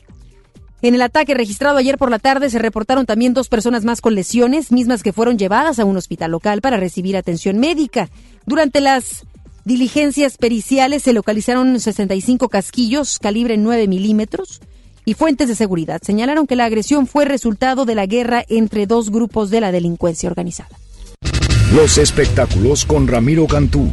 [0.83, 4.15] En el ataque registrado ayer por la tarde se reportaron también dos personas más con
[4.15, 8.11] lesiones, mismas que fueron llevadas a un hospital local para recibir atención médica.
[8.45, 9.25] Durante las
[9.65, 14.61] diligencias periciales se localizaron 65 casquillos calibre 9 milímetros
[15.05, 19.11] y fuentes de seguridad señalaron que la agresión fue resultado de la guerra entre dos
[19.11, 20.77] grupos de la delincuencia organizada.
[21.75, 23.91] Los espectáculos con Ramiro Cantú.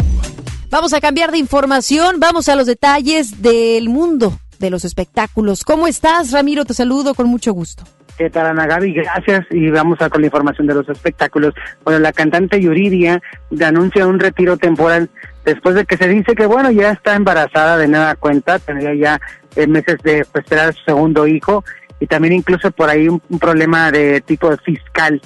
[0.69, 5.63] Vamos a cambiar de información, vamos a los detalles del mundo de los espectáculos.
[5.63, 6.65] ¿Cómo estás, Ramiro?
[6.65, 7.83] Te saludo con mucho gusto.
[8.17, 8.93] ¿Qué tal, Ana Gaby?
[8.93, 9.47] Gracias.
[9.49, 11.55] Y vamos a con la información de los espectáculos.
[11.83, 13.19] Bueno, la cantante Yuridia
[13.65, 15.09] anuncia un retiro temporal
[15.43, 19.21] después de que se dice que, bueno, ya está embarazada de nada cuenta, tendría ya
[19.55, 21.63] eh, meses de pues, esperar a su segundo hijo
[21.99, 25.19] y también incluso por ahí un, problema de tipo fiscal.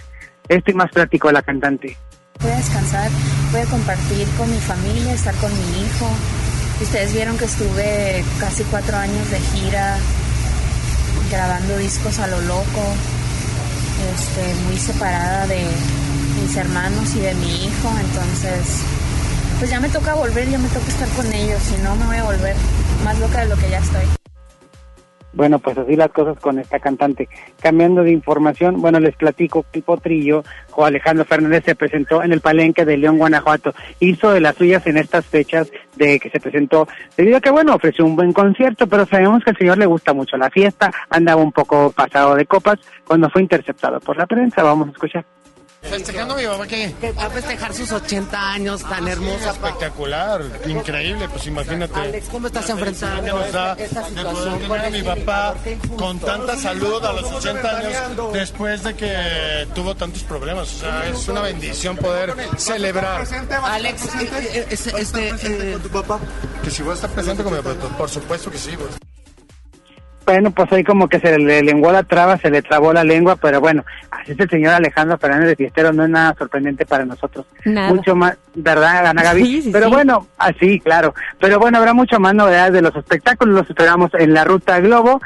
[0.48, 1.98] Esto y más práctico de la cantante.
[2.42, 3.10] Voy a descansar,
[3.52, 6.08] voy a compartir con mi familia, estar con mi hijo,
[6.82, 9.98] Ustedes vieron que estuve casi cuatro años de gira
[11.32, 12.84] grabando discos a lo loco,
[14.14, 15.66] este, muy separada de
[16.40, 18.82] mis hermanos y de mi hijo, entonces
[19.58, 22.18] pues ya me toca volver, ya me toca estar con ellos, si no me voy
[22.18, 22.56] a volver
[23.04, 24.17] más loca de lo que ya estoy.
[25.38, 27.30] Bueno, pues así las cosas con esta cantante.
[27.62, 32.42] Cambiando de información, bueno, les platico que Potrillo, o Alejandro Fernández se presentó en el
[32.42, 33.76] Palenque de León, Guanajuato.
[34.00, 37.76] Hizo de las suyas en estas fechas de que se presentó, debido a que, bueno,
[37.76, 41.40] ofreció un buen concierto, pero sabemos que al señor le gusta mucho la fiesta, andaba
[41.40, 44.64] un poco pasado de copas cuando fue interceptado por la prensa.
[44.64, 45.24] Vamos a escuchar.
[45.82, 49.52] Festejando a mi mamá que va a festejar sus 80 años tan hermosa.
[49.52, 52.00] Espectacular, increíble, pues imagínate.
[52.00, 54.16] Alex, ¿cómo estás enfrentando esta, situación?
[54.16, 55.56] De poder tener a mi papá
[55.96, 60.74] con tanta salud a los 80 años después de que tuvo tantos problemas.
[60.74, 63.26] O sea, es una bendición poder celebrar.
[63.64, 66.20] Alex, eh, eh, este, eh, con tu papá?
[66.64, 68.98] Que si voy a estar presente con mi papá, por supuesto que sí, pues.
[70.28, 73.38] Bueno, pues ahí como que se le lenguó la traba, se le trabó la lengua,
[73.38, 77.06] pero bueno, así es el señor Alejandro Fernández de Fiestero, no es nada sorprendente para
[77.06, 77.46] nosotros.
[77.64, 79.70] Mucho más, ¿verdad, Ana Gaby?
[79.72, 81.16] pero bueno, así, claro.
[81.40, 85.22] Pero bueno, habrá mucho más novedades de los espectáculos, los esperamos en la Ruta Globo,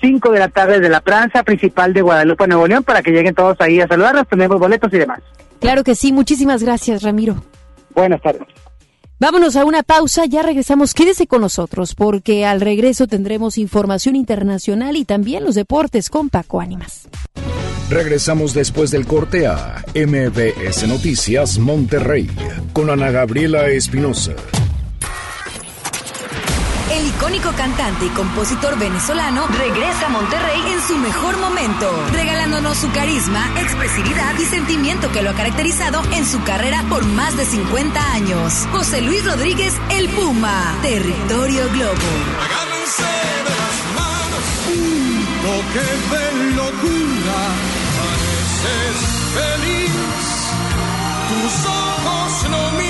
[0.00, 3.36] 5 de la tarde de la plaza principal de Guadalupe, Nuevo León, para que lleguen
[3.36, 5.20] todos ahí a saludarnos, tenemos boletos y demás.
[5.60, 7.36] Claro que sí, muchísimas gracias, Ramiro.
[7.94, 8.48] Buenas tardes.
[9.20, 10.94] Vámonos a una pausa, ya regresamos.
[10.94, 16.58] Quédese con nosotros porque al regreso tendremos información internacional y también los deportes con Paco
[16.58, 17.06] Ánimas.
[17.90, 22.30] Regresamos después del corte a MBS Noticias Monterrey
[22.72, 24.32] con Ana Gabriela Espinosa.
[26.90, 32.90] El icónico cantante y compositor venezolano regresa a Monterrey en su mejor momento, regalándonos su
[32.90, 38.12] carisma, expresividad y sentimiento que lo ha caracterizado en su carrera por más de 50
[38.12, 38.66] años.
[38.72, 42.60] José Luis Rodríguez, El Puma, Territorio Globo.
[45.42, 47.40] toque de locura,
[47.96, 48.98] pareces
[49.34, 49.92] feliz,
[51.28, 52.89] tus ojos no mienten,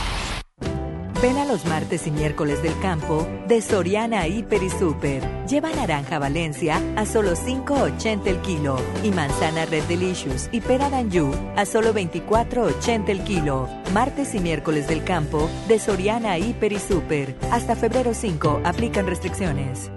[1.21, 5.21] Ven a los martes y miércoles del campo de Soriana Hiper y Super.
[5.45, 11.31] Lleva naranja Valencia a solo 5.80 el kilo y manzana Red Delicious y pera Danju
[11.55, 13.69] a solo 24.80 el kilo.
[13.93, 17.35] Martes y miércoles del campo de Soriana Hiper y Super.
[17.51, 19.91] Hasta febrero 5 aplican restricciones.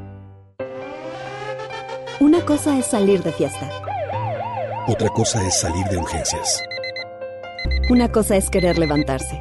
[2.21, 3.71] Una cosa es salir de fiesta.
[4.89, 6.63] Otra cosa es salir de urgencias.
[7.89, 9.41] Una cosa es querer levantarse.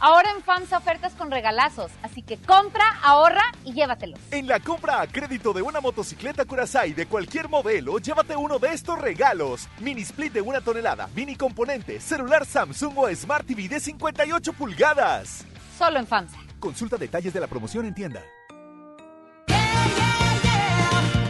[0.00, 4.20] Ahora en FAMSA ofertas con regalazos, así que compra, ahorra y llévatelos.
[4.30, 8.68] En la compra a crédito de una motocicleta Curaçao de cualquier modelo, llévate uno de
[8.68, 9.68] estos regalos.
[9.80, 15.44] Mini split de una tonelada, mini componente, celular Samsung o Smart TV de 58 pulgadas.
[15.76, 16.36] Solo en FAMSA.
[16.60, 18.22] Consulta detalles de la promoción en tienda.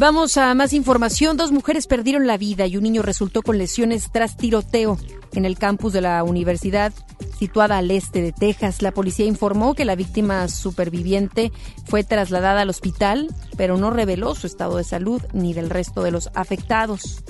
[0.00, 1.36] Vamos a más información.
[1.36, 4.96] Dos mujeres perdieron la vida y un niño resultó con lesiones tras tiroteo
[5.32, 6.92] en el campus de la universidad
[7.36, 8.80] situada al este de Texas.
[8.80, 11.50] La policía informó que la víctima superviviente
[11.84, 13.26] fue trasladada al hospital,
[13.56, 17.24] pero no reveló su estado de salud ni del resto de los afectados.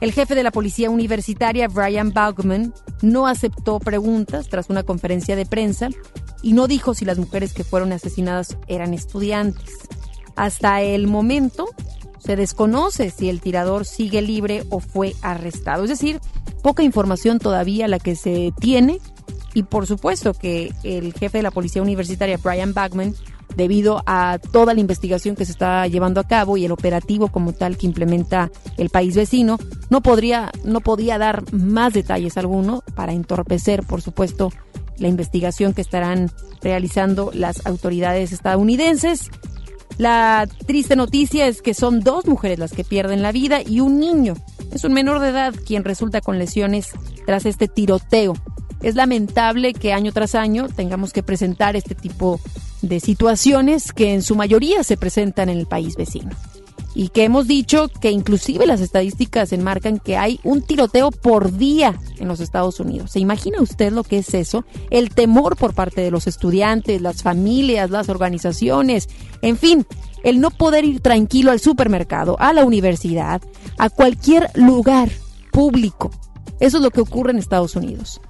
[0.00, 5.44] El jefe de la policía universitaria, Brian Baugman, no aceptó preguntas tras una conferencia de
[5.44, 5.88] prensa
[6.40, 9.72] y no dijo si las mujeres que fueron asesinadas eran estudiantes.
[10.36, 11.66] Hasta el momento
[12.26, 15.84] se desconoce si el tirador sigue libre o fue arrestado.
[15.84, 16.20] Es decir,
[16.62, 18.98] poca información todavía la que se tiene
[19.54, 23.14] y por supuesto que el jefe de la policía universitaria, Brian Bagman,
[23.56, 27.52] debido a toda la investigación que se está llevando a cabo y el operativo como
[27.52, 29.58] tal que implementa el país vecino,
[29.88, 34.52] no podría, no podía dar más detalles alguno para entorpecer, por supuesto,
[34.98, 39.30] la investigación que estarán realizando las autoridades estadounidenses.
[39.98, 43.98] La triste noticia es que son dos mujeres las que pierden la vida y un
[43.98, 44.34] niño.
[44.72, 46.90] Es un menor de edad quien resulta con lesiones
[47.24, 48.34] tras este tiroteo.
[48.82, 52.40] Es lamentable que año tras año tengamos que presentar este tipo
[52.82, 56.30] de situaciones que en su mayoría se presentan en el país vecino
[56.98, 62.00] y que hemos dicho que inclusive las estadísticas enmarcan que hay un tiroteo por día
[62.18, 63.10] en los Estados Unidos.
[63.10, 64.64] ¿Se imagina usted lo que es eso?
[64.88, 69.10] El temor por parte de los estudiantes, las familias, las organizaciones,
[69.42, 69.86] en fin,
[70.24, 73.42] el no poder ir tranquilo al supermercado, a la universidad,
[73.76, 75.10] a cualquier lugar
[75.52, 76.10] público.
[76.60, 78.22] Eso es lo que ocurre en Estados Unidos.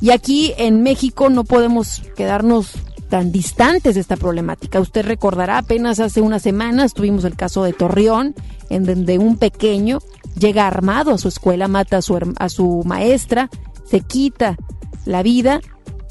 [0.00, 2.72] Y aquí en México no podemos quedarnos
[3.08, 4.80] tan distantes de esta problemática.
[4.80, 8.34] Usted recordará, apenas hace unas semanas tuvimos el caso de Torreón,
[8.70, 10.00] en donde un pequeño
[10.38, 13.50] llega armado a su escuela, mata a su, a su maestra,
[13.88, 14.56] se quita
[15.04, 15.60] la vida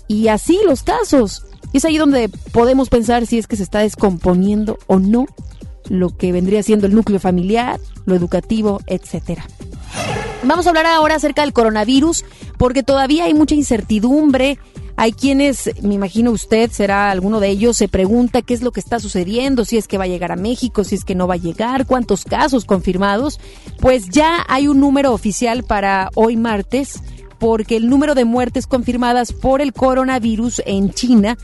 [0.07, 1.45] y así los casos.
[1.73, 5.25] es ahí donde podemos pensar si es que se está descomponiendo o no
[5.89, 9.45] lo que vendría siendo el núcleo familiar, lo educativo, etcétera.
[10.43, 12.25] Vamos a hablar ahora acerca del coronavirus
[12.57, 14.59] porque todavía hay mucha incertidumbre
[14.99, 18.79] Hay quienes, me imagino usted será alguno de ellos, se pregunta qué es lo que
[18.79, 21.35] está sucediendo, si es que va a llegar a México, si es que no va
[21.35, 23.39] a llegar, cuántos casos confirmados.
[23.79, 27.03] Pues ya hay un número oficial para hoy martes,
[27.37, 31.37] porque el número de muertes confirmadas por el coronavirus en China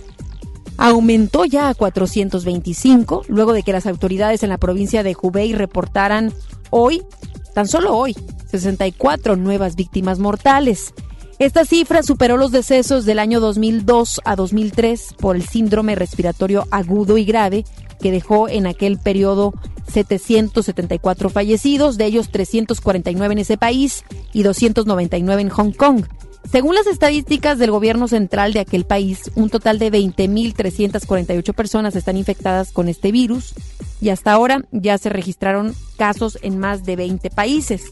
[0.77, 6.33] aumentó ya a 425, luego de que las autoridades en la provincia de Hubei reportaran
[6.71, 7.03] hoy,
[7.53, 8.15] tan solo hoy,
[8.49, 10.95] 64 nuevas víctimas mortales.
[11.39, 17.17] Esta cifra superó los decesos del año 2002 a 2003 por el síndrome respiratorio agudo
[17.17, 17.65] y grave,
[17.99, 19.53] que dejó en aquel periodo
[19.91, 26.05] 774 fallecidos, de ellos 349 en ese país y 299 en Hong Kong.
[26.51, 32.15] Según las estadísticas del gobierno central de aquel país, un total de 20.348 personas están
[32.15, 33.55] infectadas con este virus
[34.01, 37.85] y hasta ahora ya se registraron casos en más de 20 países.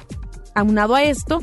[0.53, 1.41] Aunado a esto,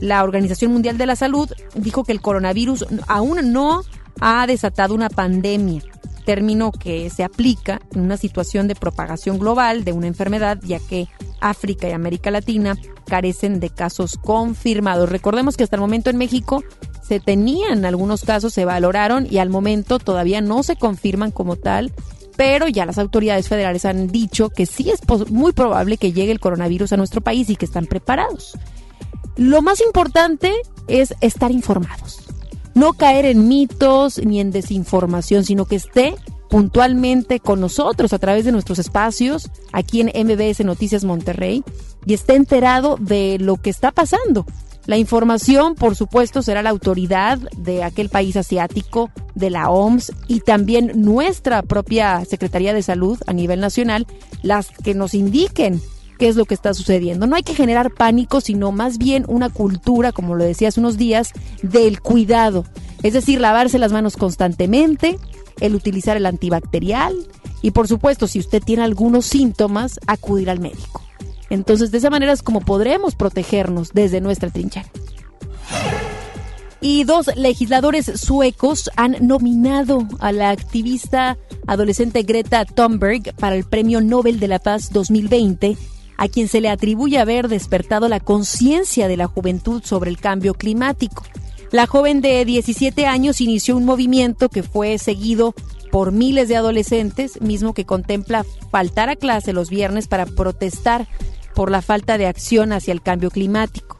[0.00, 3.82] la Organización Mundial de la Salud dijo que el coronavirus aún no
[4.20, 5.82] ha desatado una pandemia,
[6.24, 11.08] término que se aplica en una situación de propagación global de una enfermedad, ya que
[11.40, 12.76] África y América Latina
[13.06, 15.08] carecen de casos confirmados.
[15.08, 16.62] Recordemos que hasta el momento en México
[17.02, 21.92] se tenían algunos casos, se valoraron y al momento todavía no se confirman como tal,
[22.36, 26.40] pero ya las autoridades federales han dicho que sí es muy probable que llegue el
[26.40, 28.58] coronavirus a nuestro país y que están preparados.
[29.38, 30.52] Lo más importante
[30.88, 32.18] es estar informados.
[32.74, 36.16] No caer en mitos ni en desinformación, sino que esté
[36.50, 41.62] puntualmente con nosotros a través de nuestros espacios aquí en MBS Noticias Monterrey
[42.04, 44.44] y esté enterado de lo que está pasando.
[44.86, 50.40] La información, por supuesto, será la autoridad de aquel país asiático, de la OMS y
[50.40, 54.04] también nuestra propia Secretaría de Salud a nivel nacional,
[54.42, 55.80] las que nos indiquen
[56.18, 57.26] qué es lo que está sucediendo.
[57.26, 60.98] No hay que generar pánico, sino más bien una cultura, como lo decía hace unos
[60.98, 62.64] días, del cuidado.
[63.02, 65.18] Es decir, lavarse las manos constantemente,
[65.60, 67.14] el utilizar el antibacterial
[67.62, 71.02] y por supuesto, si usted tiene algunos síntomas, acudir al médico.
[71.50, 74.88] Entonces, de esa manera es como podremos protegernos desde nuestra trinchera.
[76.80, 84.00] Y dos legisladores suecos han nominado a la activista adolescente Greta Thunberg para el Premio
[84.00, 85.76] Nobel de la Paz 2020
[86.18, 90.52] a quien se le atribuye haber despertado la conciencia de la juventud sobre el cambio
[90.52, 91.22] climático.
[91.70, 95.54] La joven de 17 años inició un movimiento que fue seguido
[95.90, 101.06] por miles de adolescentes, mismo que contempla faltar a clase los viernes para protestar
[101.54, 103.96] por la falta de acción hacia el cambio climático.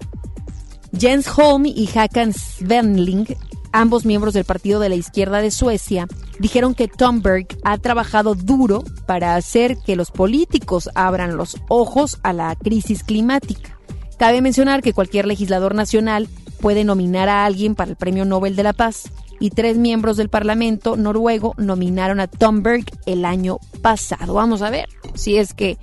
[0.99, 3.27] Jens Holm y Hakan Svenling
[3.73, 6.07] ambos miembros del Partido de la Izquierda de Suecia,
[6.39, 12.33] dijeron que Thunberg ha trabajado duro para hacer que los políticos abran los ojos a
[12.33, 13.79] la crisis climática.
[14.19, 16.29] Cabe mencionar que cualquier legislador nacional
[16.61, 19.11] puede nominar a alguien para el Premio Nobel de la Paz
[19.41, 24.35] y tres miembros del Parlamento noruego nominaron a Thunberg el año pasado.
[24.35, 25.79] Vamos a ver si es que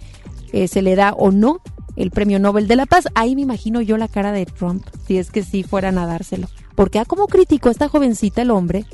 [0.52, 1.62] eh, se le da o no
[1.96, 3.06] el Premio Nobel de la Paz.
[3.16, 6.48] Ahí me imagino yo la cara de Trump, si es que sí fueran a dárselo.
[6.76, 8.86] Porque a como criticó a esta jovencita el hombre,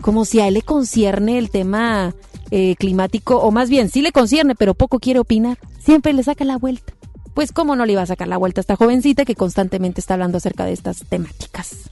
[0.00, 2.14] como si a él le concierne el tema
[2.50, 5.58] eh, climático, o más bien, sí le concierne, pero poco quiere opinar.
[5.78, 6.92] Siempre le saca la vuelta.
[7.34, 10.14] Pues cómo no le iba a sacar la vuelta a esta jovencita que constantemente está
[10.14, 11.90] hablando acerca de estas temáticas.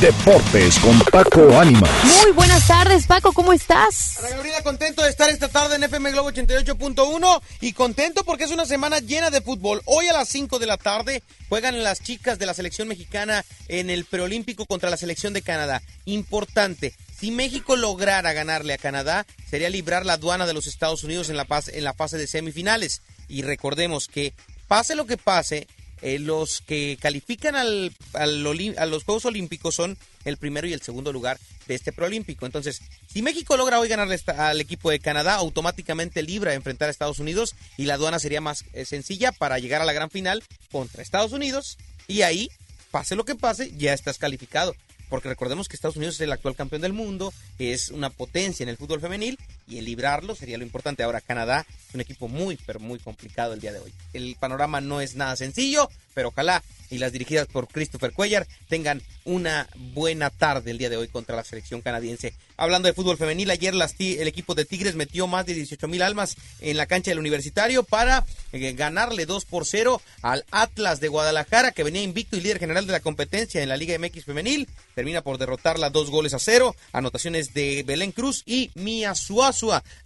[0.00, 1.90] Deportes con Paco Ánimas.
[2.22, 4.18] Muy buenas tardes, Paco, ¿cómo estás?
[4.18, 8.50] Ana Gabriela, contento de estar esta tarde en FM Globo 88.1 y contento porque es
[8.50, 9.80] una semana llena de fútbol.
[9.86, 13.88] Hoy a las 5 de la tarde juegan las chicas de la selección mexicana en
[13.88, 15.80] el preolímpico contra la selección de Canadá.
[16.04, 21.30] Importante, si México lograra ganarle a Canadá, sería librar la aduana de los Estados Unidos
[21.30, 23.00] en la, en la fase de semifinales.
[23.28, 24.34] Y recordemos que
[24.68, 25.66] pase lo que pase,
[26.02, 31.12] eh, los que califican al, a los Juegos Olímpicos son el primero y el segundo
[31.12, 32.46] lugar de este preolímpico.
[32.46, 36.90] Entonces, si México logra hoy ganarle al equipo de Canadá, automáticamente libra de enfrentar a
[36.90, 40.42] Estados Unidos y la aduana sería más eh, sencilla para llegar a la gran final
[40.70, 41.78] contra Estados Unidos
[42.08, 42.50] y ahí,
[42.90, 44.74] pase lo que pase, ya estás calificado
[45.08, 48.68] porque recordemos que Estados Unidos es el actual campeón del mundo, es una potencia en
[48.68, 51.02] el fútbol femenil y el librarlo sería lo importante.
[51.02, 53.92] Ahora Canadá es un equipo muy, pero muy complicado el día de hoy.
[54.12, 59.02] El panorama no es nada sencillo, pero ojalá y las dirigidas por Christopher Cuellar tengan
[59.24, 62.32] una buena tarde el día de hoy contra la selección canadiense.
[62.56, 66.36] Hablando de fútbol femenil, ayer el equipo de Tigres metió más de 18 mil almas
[66.60, 71.72] en la cancha del universitario para eh, ganarle 2 por 0 al Atlas de Guadalajara,
[71.72, 74.68] que venía invicto y líder general de la competencia en la Liga MX femenil.
[74.94, 76.74] Termina por derrotarla dos goles a cero.
[76.92, 79.55] Anotaciones de Belén Cruz y Mía Suazo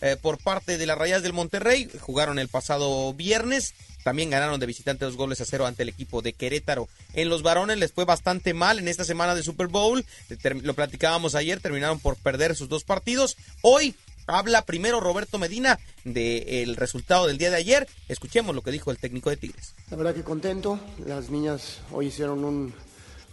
[0.01, 1.88] Eh, por parte de las Rayas del Monterrey.
[2.01, 3.74] Jugaron el pasado viernes.
[4.05, 6.88] También ganaron de visitante dos goles a cero ante el equipo de Querétaro.
[7.12, 10.05] En los varones les fue bastante mal en esta semana de Super Bowl.
[10.62, 13.36] Lo platicábamos ayer, terminaron por perder sus dos partidos.
[13.61, 13.94] Hoy
[14.26, 17.88] habla primero Roberto Medina del resultado del día de ayer.
[18.09, 19.74] Escuchemos lo que dijo el técnico de Tigres.
[19.90, 20.80] La verdad que contento.
[21.05, 22.72] Las niñas hoy hicieron un,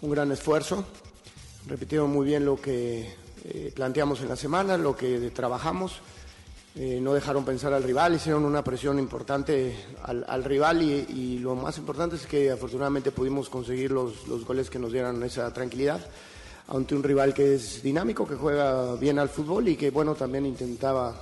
[0.02, 0.86] un gran esfuerzo.
[1.68, 3.14] Repitieron muy bien lo que
[3.50, 6.02] eh, planteamos en la semana, lo que trabajamos.
[6.76, 9.74] Eh, no dejaron pensar al rival, hicieron una presión importante
[10.04, 14.78] al, rival y, lo más importante es que afortunadamente pudimos conseguir los, los, goles que
[14.78, 16.00] nos dieran esa tranquilidad
[16.68, 20.46] ante un rival que es dinámico, que juega bien al fútbol y que bueno también
[20.46, 21.16] intentaba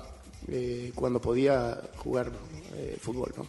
[0.47, 2.31] eh, cuando podía jugar
[2.99, 3.31] fútbol.
[3.37, 3.45] ¿no?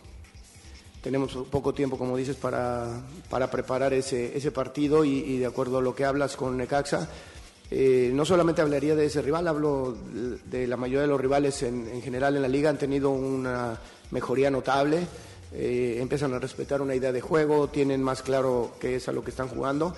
[1.03, 3.01] Tenemos poco tiempo, como dices, para,
[3.31, 7.09] para preparar ese, ese partido y, y de acuerdo a lo que hablas con Necaxa,
[7.71, 9.97] eh, no solamente hablaría de ese rival, hablo
[10.45, 13.81] de la mayoría de los rivales en, general en la liga, han tenido una
[14.13, 15.07] mejoría notable,
[15.53, 19.25] eh, empiezan a respetar una idea de juego, tienen más claro qué es a lo
[19.25, 19.95] que están jugando.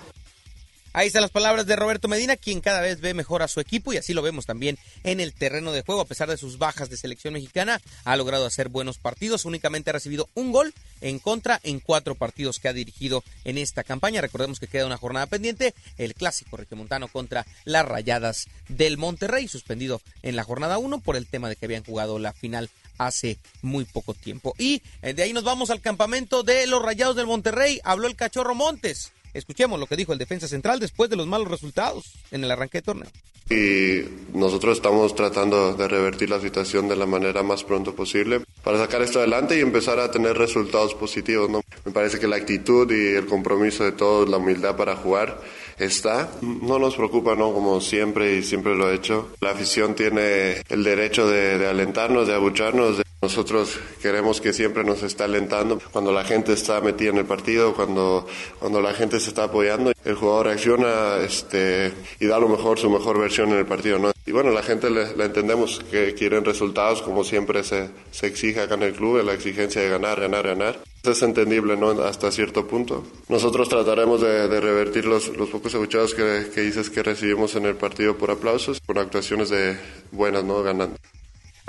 [0.91, 3.93] Ahí están las palabras de Roberto Medina, quien cada vez ve mejor a su equipo
[3.93, 6.01] y así lo vemos también en el terreno de juego.
[6.01, 9.45] A pesar de sus bajas de selección mexicana, ha logrado hacer buenos partidos.
[9.45, 13.83] Únicamente ha recibido un gol en contra en cuatro partidos que ha dirigido en esta
[13.83, 14.21] campaña.
[14.21, 20.01] Recordemos que queda una jornada pendiente, el clásico regiomontano contra las Rayadas del Monterrey, suspendido
[20.23, 22.67] en la jornada 1 por el tema de que habían jugado la final
[22.97, 24.55] hace muy poco tiempo.
[24.57, 27.79] Y eh, de ahí nos vamos al campamento de los Rayados del Monterrey.
[27.83, 31.47] Habló el cachorro Montes Escuchemos lo que dijo el defensa central después de los malos
[31.47, 33.09] resultados en el arranque de torneo.
[33.49, 34.03] Y
[34.37, 39.01] nosotros estamos tratando de revertir la situación de la manera más pronto posible para sacar
[39.01, 41.49] esto adelante y empezar a tener resultados positivos.
[41.49, 41.61] ¿no?
[41.83, 45.41] Me parece que la actitud y el compromiso de todos, la humildad para jugar
[45.79, 46.29] está.
[46.41, 47.51] No nos preocupa, ¿no?
[47.51, 49.29] Como siempre y siempre lo he hecho.
[49.41, 52.97] La afición tiene el derecho de, de alentarnos, de abucharnos.
[52.97, 57.25] De nosotros queremos que siempre nos esté alentando cuando la gente está metida en el
[57.25, 58.25] partido, cuando,
[58.59, 62.89] cuando la gente se está apoyando, el jugador reacciona este, y da lo mejor, su
[62.89, 63.99] mejor versión en el partido.
[63.99, 64.11] ¿no?
[64.25, 68.75] Y bueno, la gente la entendemos que quieren resultados, como siempre se, se exige acá
[68.75, 70.79] en el club, la exigencia de ganar, ganar, ganar.
[71.03, 71.91] Es entendible ¿no?
[72.01, 73.03] hasta cierto punto.
[73.27, 77.75] Nosotros trataremos de, revertir los, los pocos abucheos que, que dices que recibimos en el
[77.75, 79.77] partido por aplausos, por actuaciones de
[80.11, 80.61] buenas, ¿no?
[80.63, 80.95] ganando.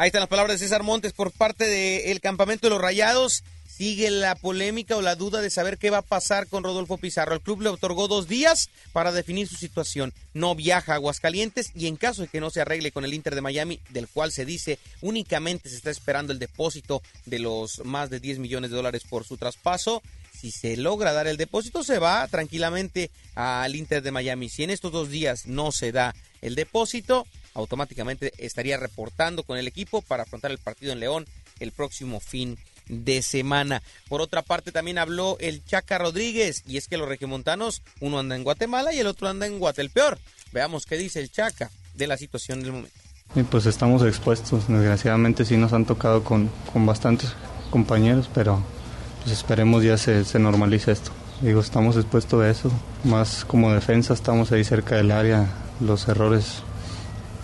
[0.01, 3.44] Ahí están las palabras de César Montes por parte del campamento de los Rayados.
[3.68, 7.34] Sigue la polémica o la duda de saber qué va a pasar con Rodolfo Pizarro.
[7.34, 10.14] El club le otorgó dos días para definir su situación.
[10.32, 13.34] No viaja a Aguascalientes y en caso de que no se arregle con el Inter
[13.34, 18.09] de Miami, del cual se dice únicamente se está esperando el depósito de los más
[18.09, 21.98] de 10 millones de dólares por su traspaso, si se logra dar el depósito, se
[21.98, 24.48] va tranquilamente al Inter de Miami.
[24.48, 29.66] Si en estos dos días no se da el depósito, automáticamente estaría reportando con el
[29.66, 31.26] equipo para afrontar el partido en León
[31.61, 32.59] el próximo fin
[32.90, 33.82] de semana.
[34.09, 38.36] Por otra parte, también habló el Chaca Rodríguez, y es que los regiomontanos, uno anda
[38.36, 40.18] en Guatemala y el otro anda en Guatelpeor.
[40.53, 42.96] Veamos qué dice el Chaca de la situación del momento.
[43.51, 47.32] pues estamos expuestos, desgraciadamente sí nos han tocado con, con bastantes
[47.70, 48.62] compañeros, pero
[49.20, 51.12] pues esperemos ya se, se normalice esto.
[51.40, 52.70] Digo, estamos expuestos a eso,
[53.05, 55.46] más como defensa estamos ahí cerca del área,
[55.80, 56.62] los errores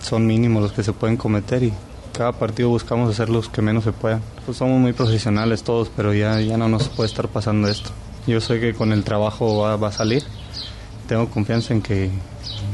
[0.01, 1.73] son mínimos los que se pueden cometer y
[2.13, 4.21] cada partido buscamos hacer los que menos se puedan.
[4.45, 7.91] Pues somos muy profesionales todos, pero ya, ya no nos puede estar pasando esto.
[8.25, 10.23] Yo sé que con el trabajo va, va a salir.
[11.07, 12.09] Tengo confianza en que,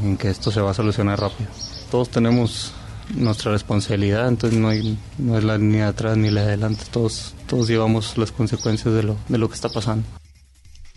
[0.02, 1.50] en que esto se va a solucionar rápido.
[1.90, 2.72] Todos tenemos
[3.14, 6.84] nuestra responsabilidad, entonces no, hay, no es la ni de atrás ni la de adelante,
[6.90, 10.04] todos, todos llevamos las consecuencias de lo, de lo que está pasando.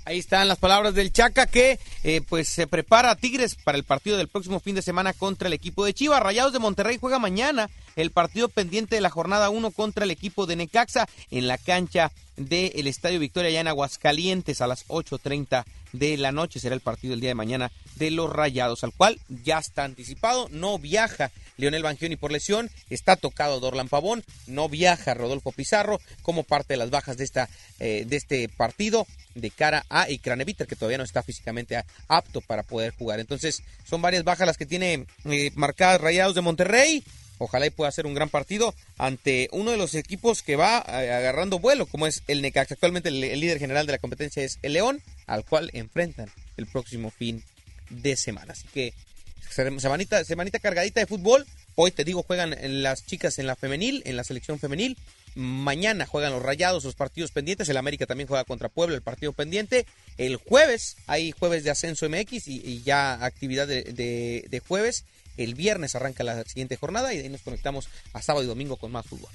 [0.08, 3.84] Ahí están las palabras del Chaca que eh, pues se prepara a Tigres para el
[3.84, 6.24] partido del próximo fin de semana contra el equipo de Chivas.
[6.24, 10.46] Rayados de Monterrey juega mañana el partido pendiente de la jornada 1 contra el equipo
[10.46, 15.66] de Necaxa en la cancha del Estadio Victoria allá en Aguascalientes a las 8.30
[15.98, 16.60] de la noche.
[16.60, 20.48] Será el partido el día de mañana de los Rayados, al cual ya está anticipado.
[20.50, 26.44] No viaja Leonel Bangioni por lesión, está tocado Dorlan Pavón, no viaja Rodolfo Pizarro como
[26.44, 30.76] parte de las bajas de, esta, eh, de este partido de cara a Ikraneviter, que
[30.76, 33.20] todavía no está físicamente apto para poder jugar.
[33.20, 37.04] Entonces, son varias bajas las que tiene eh, marcadas Rayados de Monterrey.
[37.40, 41.12] Ojalá y pueda hacer un gran partido ante uno de los equipos que va eh,
[41.12, 42.74] agarrando vuelo, como es el Necaxa.
[42.74, 47.12] Actualmente el, líder general de la competencia es el León, al cual enfrentan el próximo
[47.12, 47.44] fin
[47.90, 48.54] de semana.
[48.54, 48.94] Así que
[49.50, 51.46] semanita, semanita cargadita de fútbol.
[51.76, 54.98] Hoy te digo, juegan las chicas en la femenil, en la selección femenil.
[55.36, 57.70] Mañana juegan los Rayados, los partidos pendientes.
[57.70, 59.86] El América también juega contra Puebla, el partido pendiente.
[60.18, 65.06] El jueves hay jueves de ascenso MX y, ya actividad de, jueves.
[65.38, 68.78] El viernes arranca la siguiente jornada y de ahí nos conectamos a sábado y domingo
[68.78, 69.30] con más fútbol.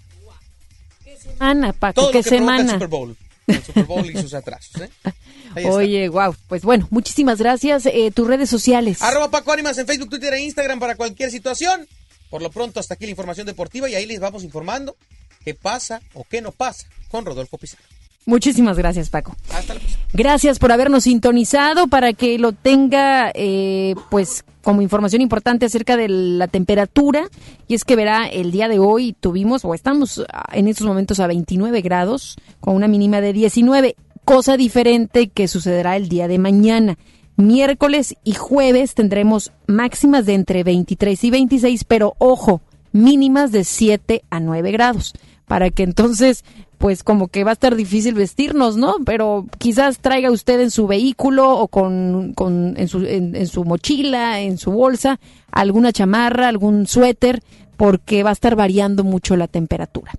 [1.05, 2.01] ¿Qué semana, Paco?
[2.01, 2.63] Todo ¿Qué lo que semana?
[2.63, 3.17] El Super Bowl.
[3.47, 4.83] El Super Bowl y sus atrasos.
[4.83, 4.91] ¿eh?
[5.67, 6.35] Oye, wow.
[6.49, 7.87] Pues bueno, muchísimas gracias.
[7.87, 9.03] Eh, tus redes sociales.
[9.03, 11.87] Arroba Paco Ánimas en Facebook, Twitter e Instagram para cualquier situación.
[12.31, 14.97] Por lo pronto, hasta aquí la información deportiva y ahí les vamos informando
[15.45, 17.85] qué pasa o qué no pasa con Rodolfo Pizarro.
[18.25, 19.35] Muchísimas gracias, Paco.
[19.53, 20.03] Hasta la próxima.
[20.13, 26.09] Gracias por habernos sintonizado para que lo tenga, eh, pues, como información importante acerca de
[26.09, 27.29] la temperatura.
[27.67, 31.19] Y es que verá, el día de hoy tuvimos, o estamos ah, en estos momentos
[31.19, 33.97] a 29 grados, con una mínima de 19.
[34.25, 36.99] Cosa diferente que sucederá el día de mañana.
[37.37, 42.61] Miércoles y jueves tendremos máximas de entre 23 y 26, pero ojo,
[42.93, 45.15] mínimas de 7 a 9 grados.
[45.47, 46.45] Para que entonces
[46.83, 48.97] pues como que va a estar difícil vestirnos, ¿no?
[49.07, 53.65] Pero quizás traiga usted en su vehículo o con, con en, su, en, en su
[53.65, 55.21] mochila, en su bolsa,
[55.53, 57.41] alguna chamarra, algún suéter,
[57.77, 60.11] porque va a estar variando mucho la temperatura.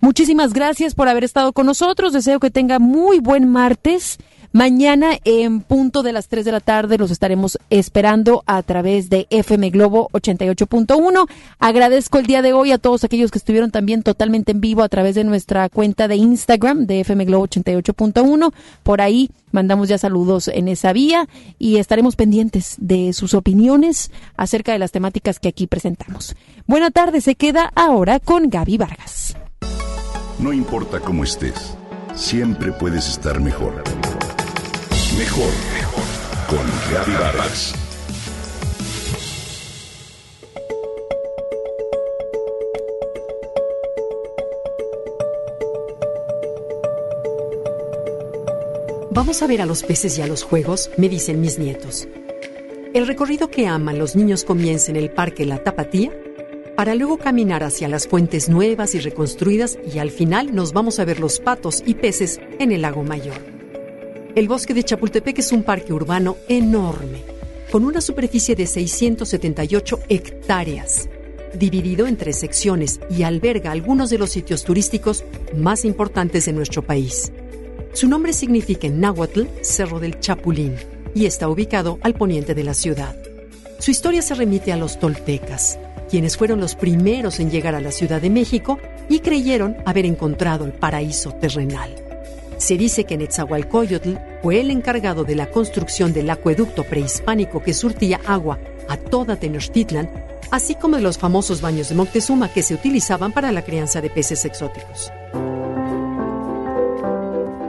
[0.00, 2.12] Muchísimas gracias por haber estado con nosotros.
[2.12, 4.18] Deseo que tenga muy buen martes.
[4.52, 9.26] Mañana en punto de las 3 de la tarde los estaremos esperando a través de
[9.30, 11.26] FM Globo 88.1.
[11.58, 14.90] Agradezco el día de hoy a todos aquellos que estuvieron también totalmente en vivo a
[14.90, 18.52] través de nuestra cuenta de Instagram de FM Globo 88.1.
[18.82, 21.28] Por ahí mandamos ya saludos en esa vía
[21.58, 26.36] y estaremos pendientes de sus opiniones acerca de las temáticas que aquí presentamos.
[26.66, 29.34] Buena tarde, se queda ahora con Gaby Vargas.
[30.38, 31.74] No importa cómo estés,
[32.14, 33.82] siempre puedes estar mejor.
[35.18, 36.04] Mejor, mejor.
[36.48, 37.12] Con Gaby.
[49.10, 52.08] Vamos a ver a los peces y a los juegos, me dicen mis nietos.
[52.94, 56.10] El recorrido que aman los niños comienza en el Parque La Tapatía,
[56.74, 61.04] para luego caminar hacia las fuentes nuevas y reconstruidas y al final nos vamos a
[61.04, 63.51] ver los patos y peces en el lago Mayor.
[64.34, 67.22] El bosque de Chapultepec es un parque urbano enorme,
[67.70, 71.10] con una superficie de 678 hectáreas,
[71.52, 75.22] dividido en tres secciones y alberga algunos de los sitios turísticos
[75.54, 77.30] más importantes de nuestro país.
[77.92, 80.76] Su nombre significa en náhuatl Cerro del Chapulín
[81.14, 83.14] y está ubicado al poniente de la ciudad.
[83.80, 85.78] Su historia se remite a los toltecas,
[86.08, 88.78] quienes fueron los primeros en llegar a la Ciudad de México
[89.10, 92.01] y creyeron haber encontrado el paraíso terrenal.
[92.62, 98.20] Se dice que Netzahualcoyotl fue el encargado de la construcción del acueducto prehispánico que surtía
[98.24, 100.08] agua a toda Tenochtitlan,
[100.52, 104.10] así como de los famosos baños de Moctezuma que se utilizaban para la crianza de
[104.10, 105.10] peces exóticos.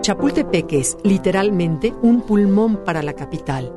[0.02, 3.74] Chapultepec es literalmente un pulmón para la capital,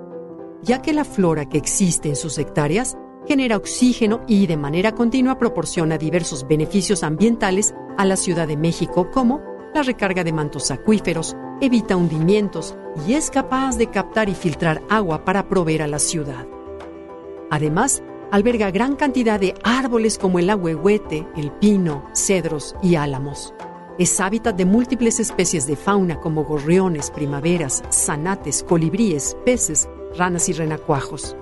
[0.61, 2.95] ya que la flora que existe en sus hectáreas
[3.27, 9.11] genera oxígeno y de manera continua proporciona diversos beneficios ambientales a la Ciudad de México
[9.11, 12.75] como la recarga de mantos acuíferos, evita hundimientos
[13.07, 16.47] y es capaz de captar y filtrar agua para proveer a la ciudad.
[17.51, 23.53] Además, alberga gran cantidad de árboles como el ahuehuete, el pino, cedros y álamos.
[23.99, 30.55] Es hábitat de múltiples especies de fauna como gorriones, primaveras, zanates, colibríes, peces, ranas y
[30.55, 31.37] renacuajos.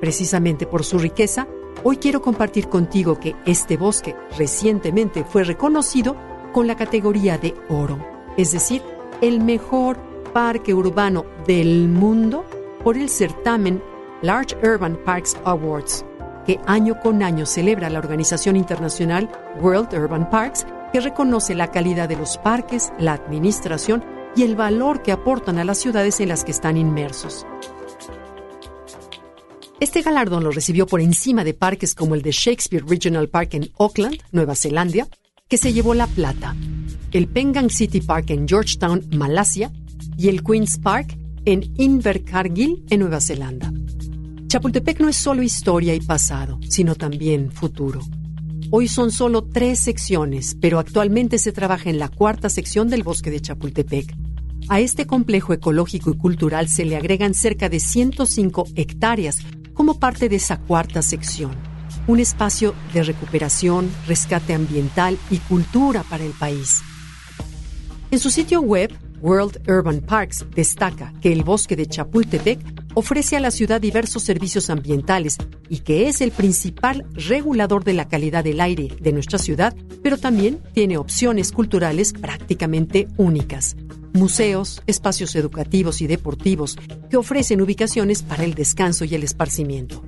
[0.00, 1.48] Precisamente por su riqueza,
[1.82, 6.14] hoy quiero compartir contigo que este bosque recientemente fue reconocido
[6.54, 7.98] con la categoría de oro,
[8.38, 8.80] es decir,
[9.20, 9.98] el mejor
[10.32, 12.44] parque urbano del mundo
[12.84, 13.82] por el certamen
[14.22, 16.06] Large Urban Parks Awards,
[16.46, 19.28] que año con año celebra la organización internacional
[19.60, 24.04] World Urban Parks, que reconoce la calidad de los parques, la administración
[24.36, 27.44] y el valor que aportan a las ciudades en las que están inmersos.
[29.80, 33.70] Este galardón lo recibió por encima de parques como el de Shakespeare Regional Park en
[33.76, 35.08] Auckland, Nueva Zelanda,
[35.54, 36.56] que se llevó la plata,
[37.12, 39.70] el Pengang City Park en Georgetown, Malasia,
[40.18, 43.72] y el Queen's Park en Invercargill, en Nueva Zelanda.
[44.48, 48.00] Chapultepec no es solo historia y pasado, sino también futuro.
[48.72, 53.30] Hoy son solo tres secciones, pero actualmente se trabaja en la cuarta sección del bosque
[53.30, 54.12] de Chapultepec.
[54.68, 59.38] A este complejo ecológico y cultural se le agregan cerca de 105 hectáreas
[59.72, 61.52] como parte de esa cuarta sección,
[62.06, 66.82] un espacio de recuperación, rescate ambiental y cultura para el país.
[68.10, 72.60] En su sitio web, World Urban Parks destaca que el bosque de Chapultepec
[72.92, 75.38] ofrece a la ciudad diversos servicios ambientales
[75.70, 80.18] y que es el principal regulador de la calidad del aire de nuestra ciudad, pero
[80.18, 83.76] también tiene opciones culturales prácticamente únicas.
[84.12, 86.76] Museos, espacios educativos y deportivos
[87.08, 90.04] que ofrecen ubicaciones para el descanso y el esparcimiento.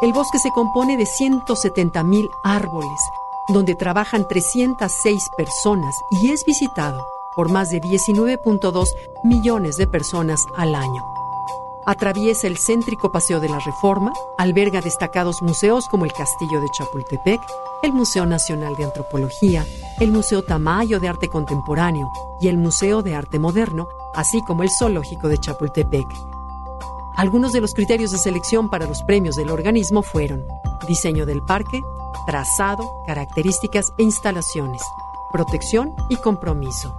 [0.00, 3.00] El bosque se compone de 170 mil árboles,
[3.48, 8.86] donde trabajan 306 personas y es visitado por más de 19.2
[9.24, 11.04] millones de personas al año.
[11.86, 17.40] Atraviesa el céntrico Paseo de la Reforma, alberga destacados museos como el Castillo de Chapultepec,
[17.82, 19.64] el Museo Nacional de Antropología,
[19.98, 24.70] el Museo Tamayo de Arte Contemporáneo y el Museo de Arte Moderno, así como el
[24.70, 26.37] Zoológico de Chapultepec.
[27.18, 30.46] Algunos de los criterios de selección para los premios del organismo fueron
[30.86, 31.82] diseño del parque,
[32.28, 34.80] trazado, características e instalaciones,
[35.32, 36.96] protección y compromiso.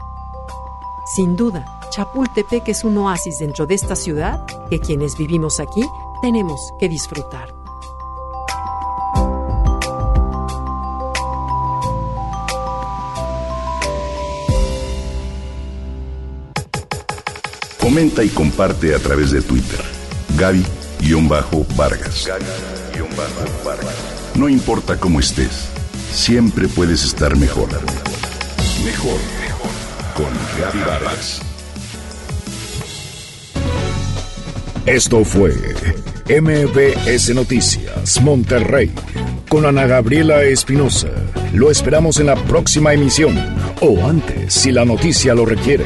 [1.16, 5.86] Sin duda, Chapultepec es un oasis dentro de esta ciudad que quienes vivimos aquí
[6.22, 7.56] tenemos que disfrutar.
[17.80, 19.99] Comenta y comparte a través de Twitter.
[20.38, 22.28] Gaby-Vargas.
[22.28, 23.96] Gaby-Vargas.
[24.36, 25.70] No importa cómo estés,
[26.12, 27.70] siempre puedes estar mejor.
[28.86, 29.70] Mejor, mejor.
[30.16, 31.42] Con Gaby Vargas.
[34.86, 35.54] Esto fue
[36.30, 38.92] MBS Noticias Monterrey
[39.50, 41.10] con Ana Gabriela Espinosa.
[41.54, 43.36] Lo esperamos en la próxima emisión
[43.82, 45.86] o antes si la noticia lo requiere.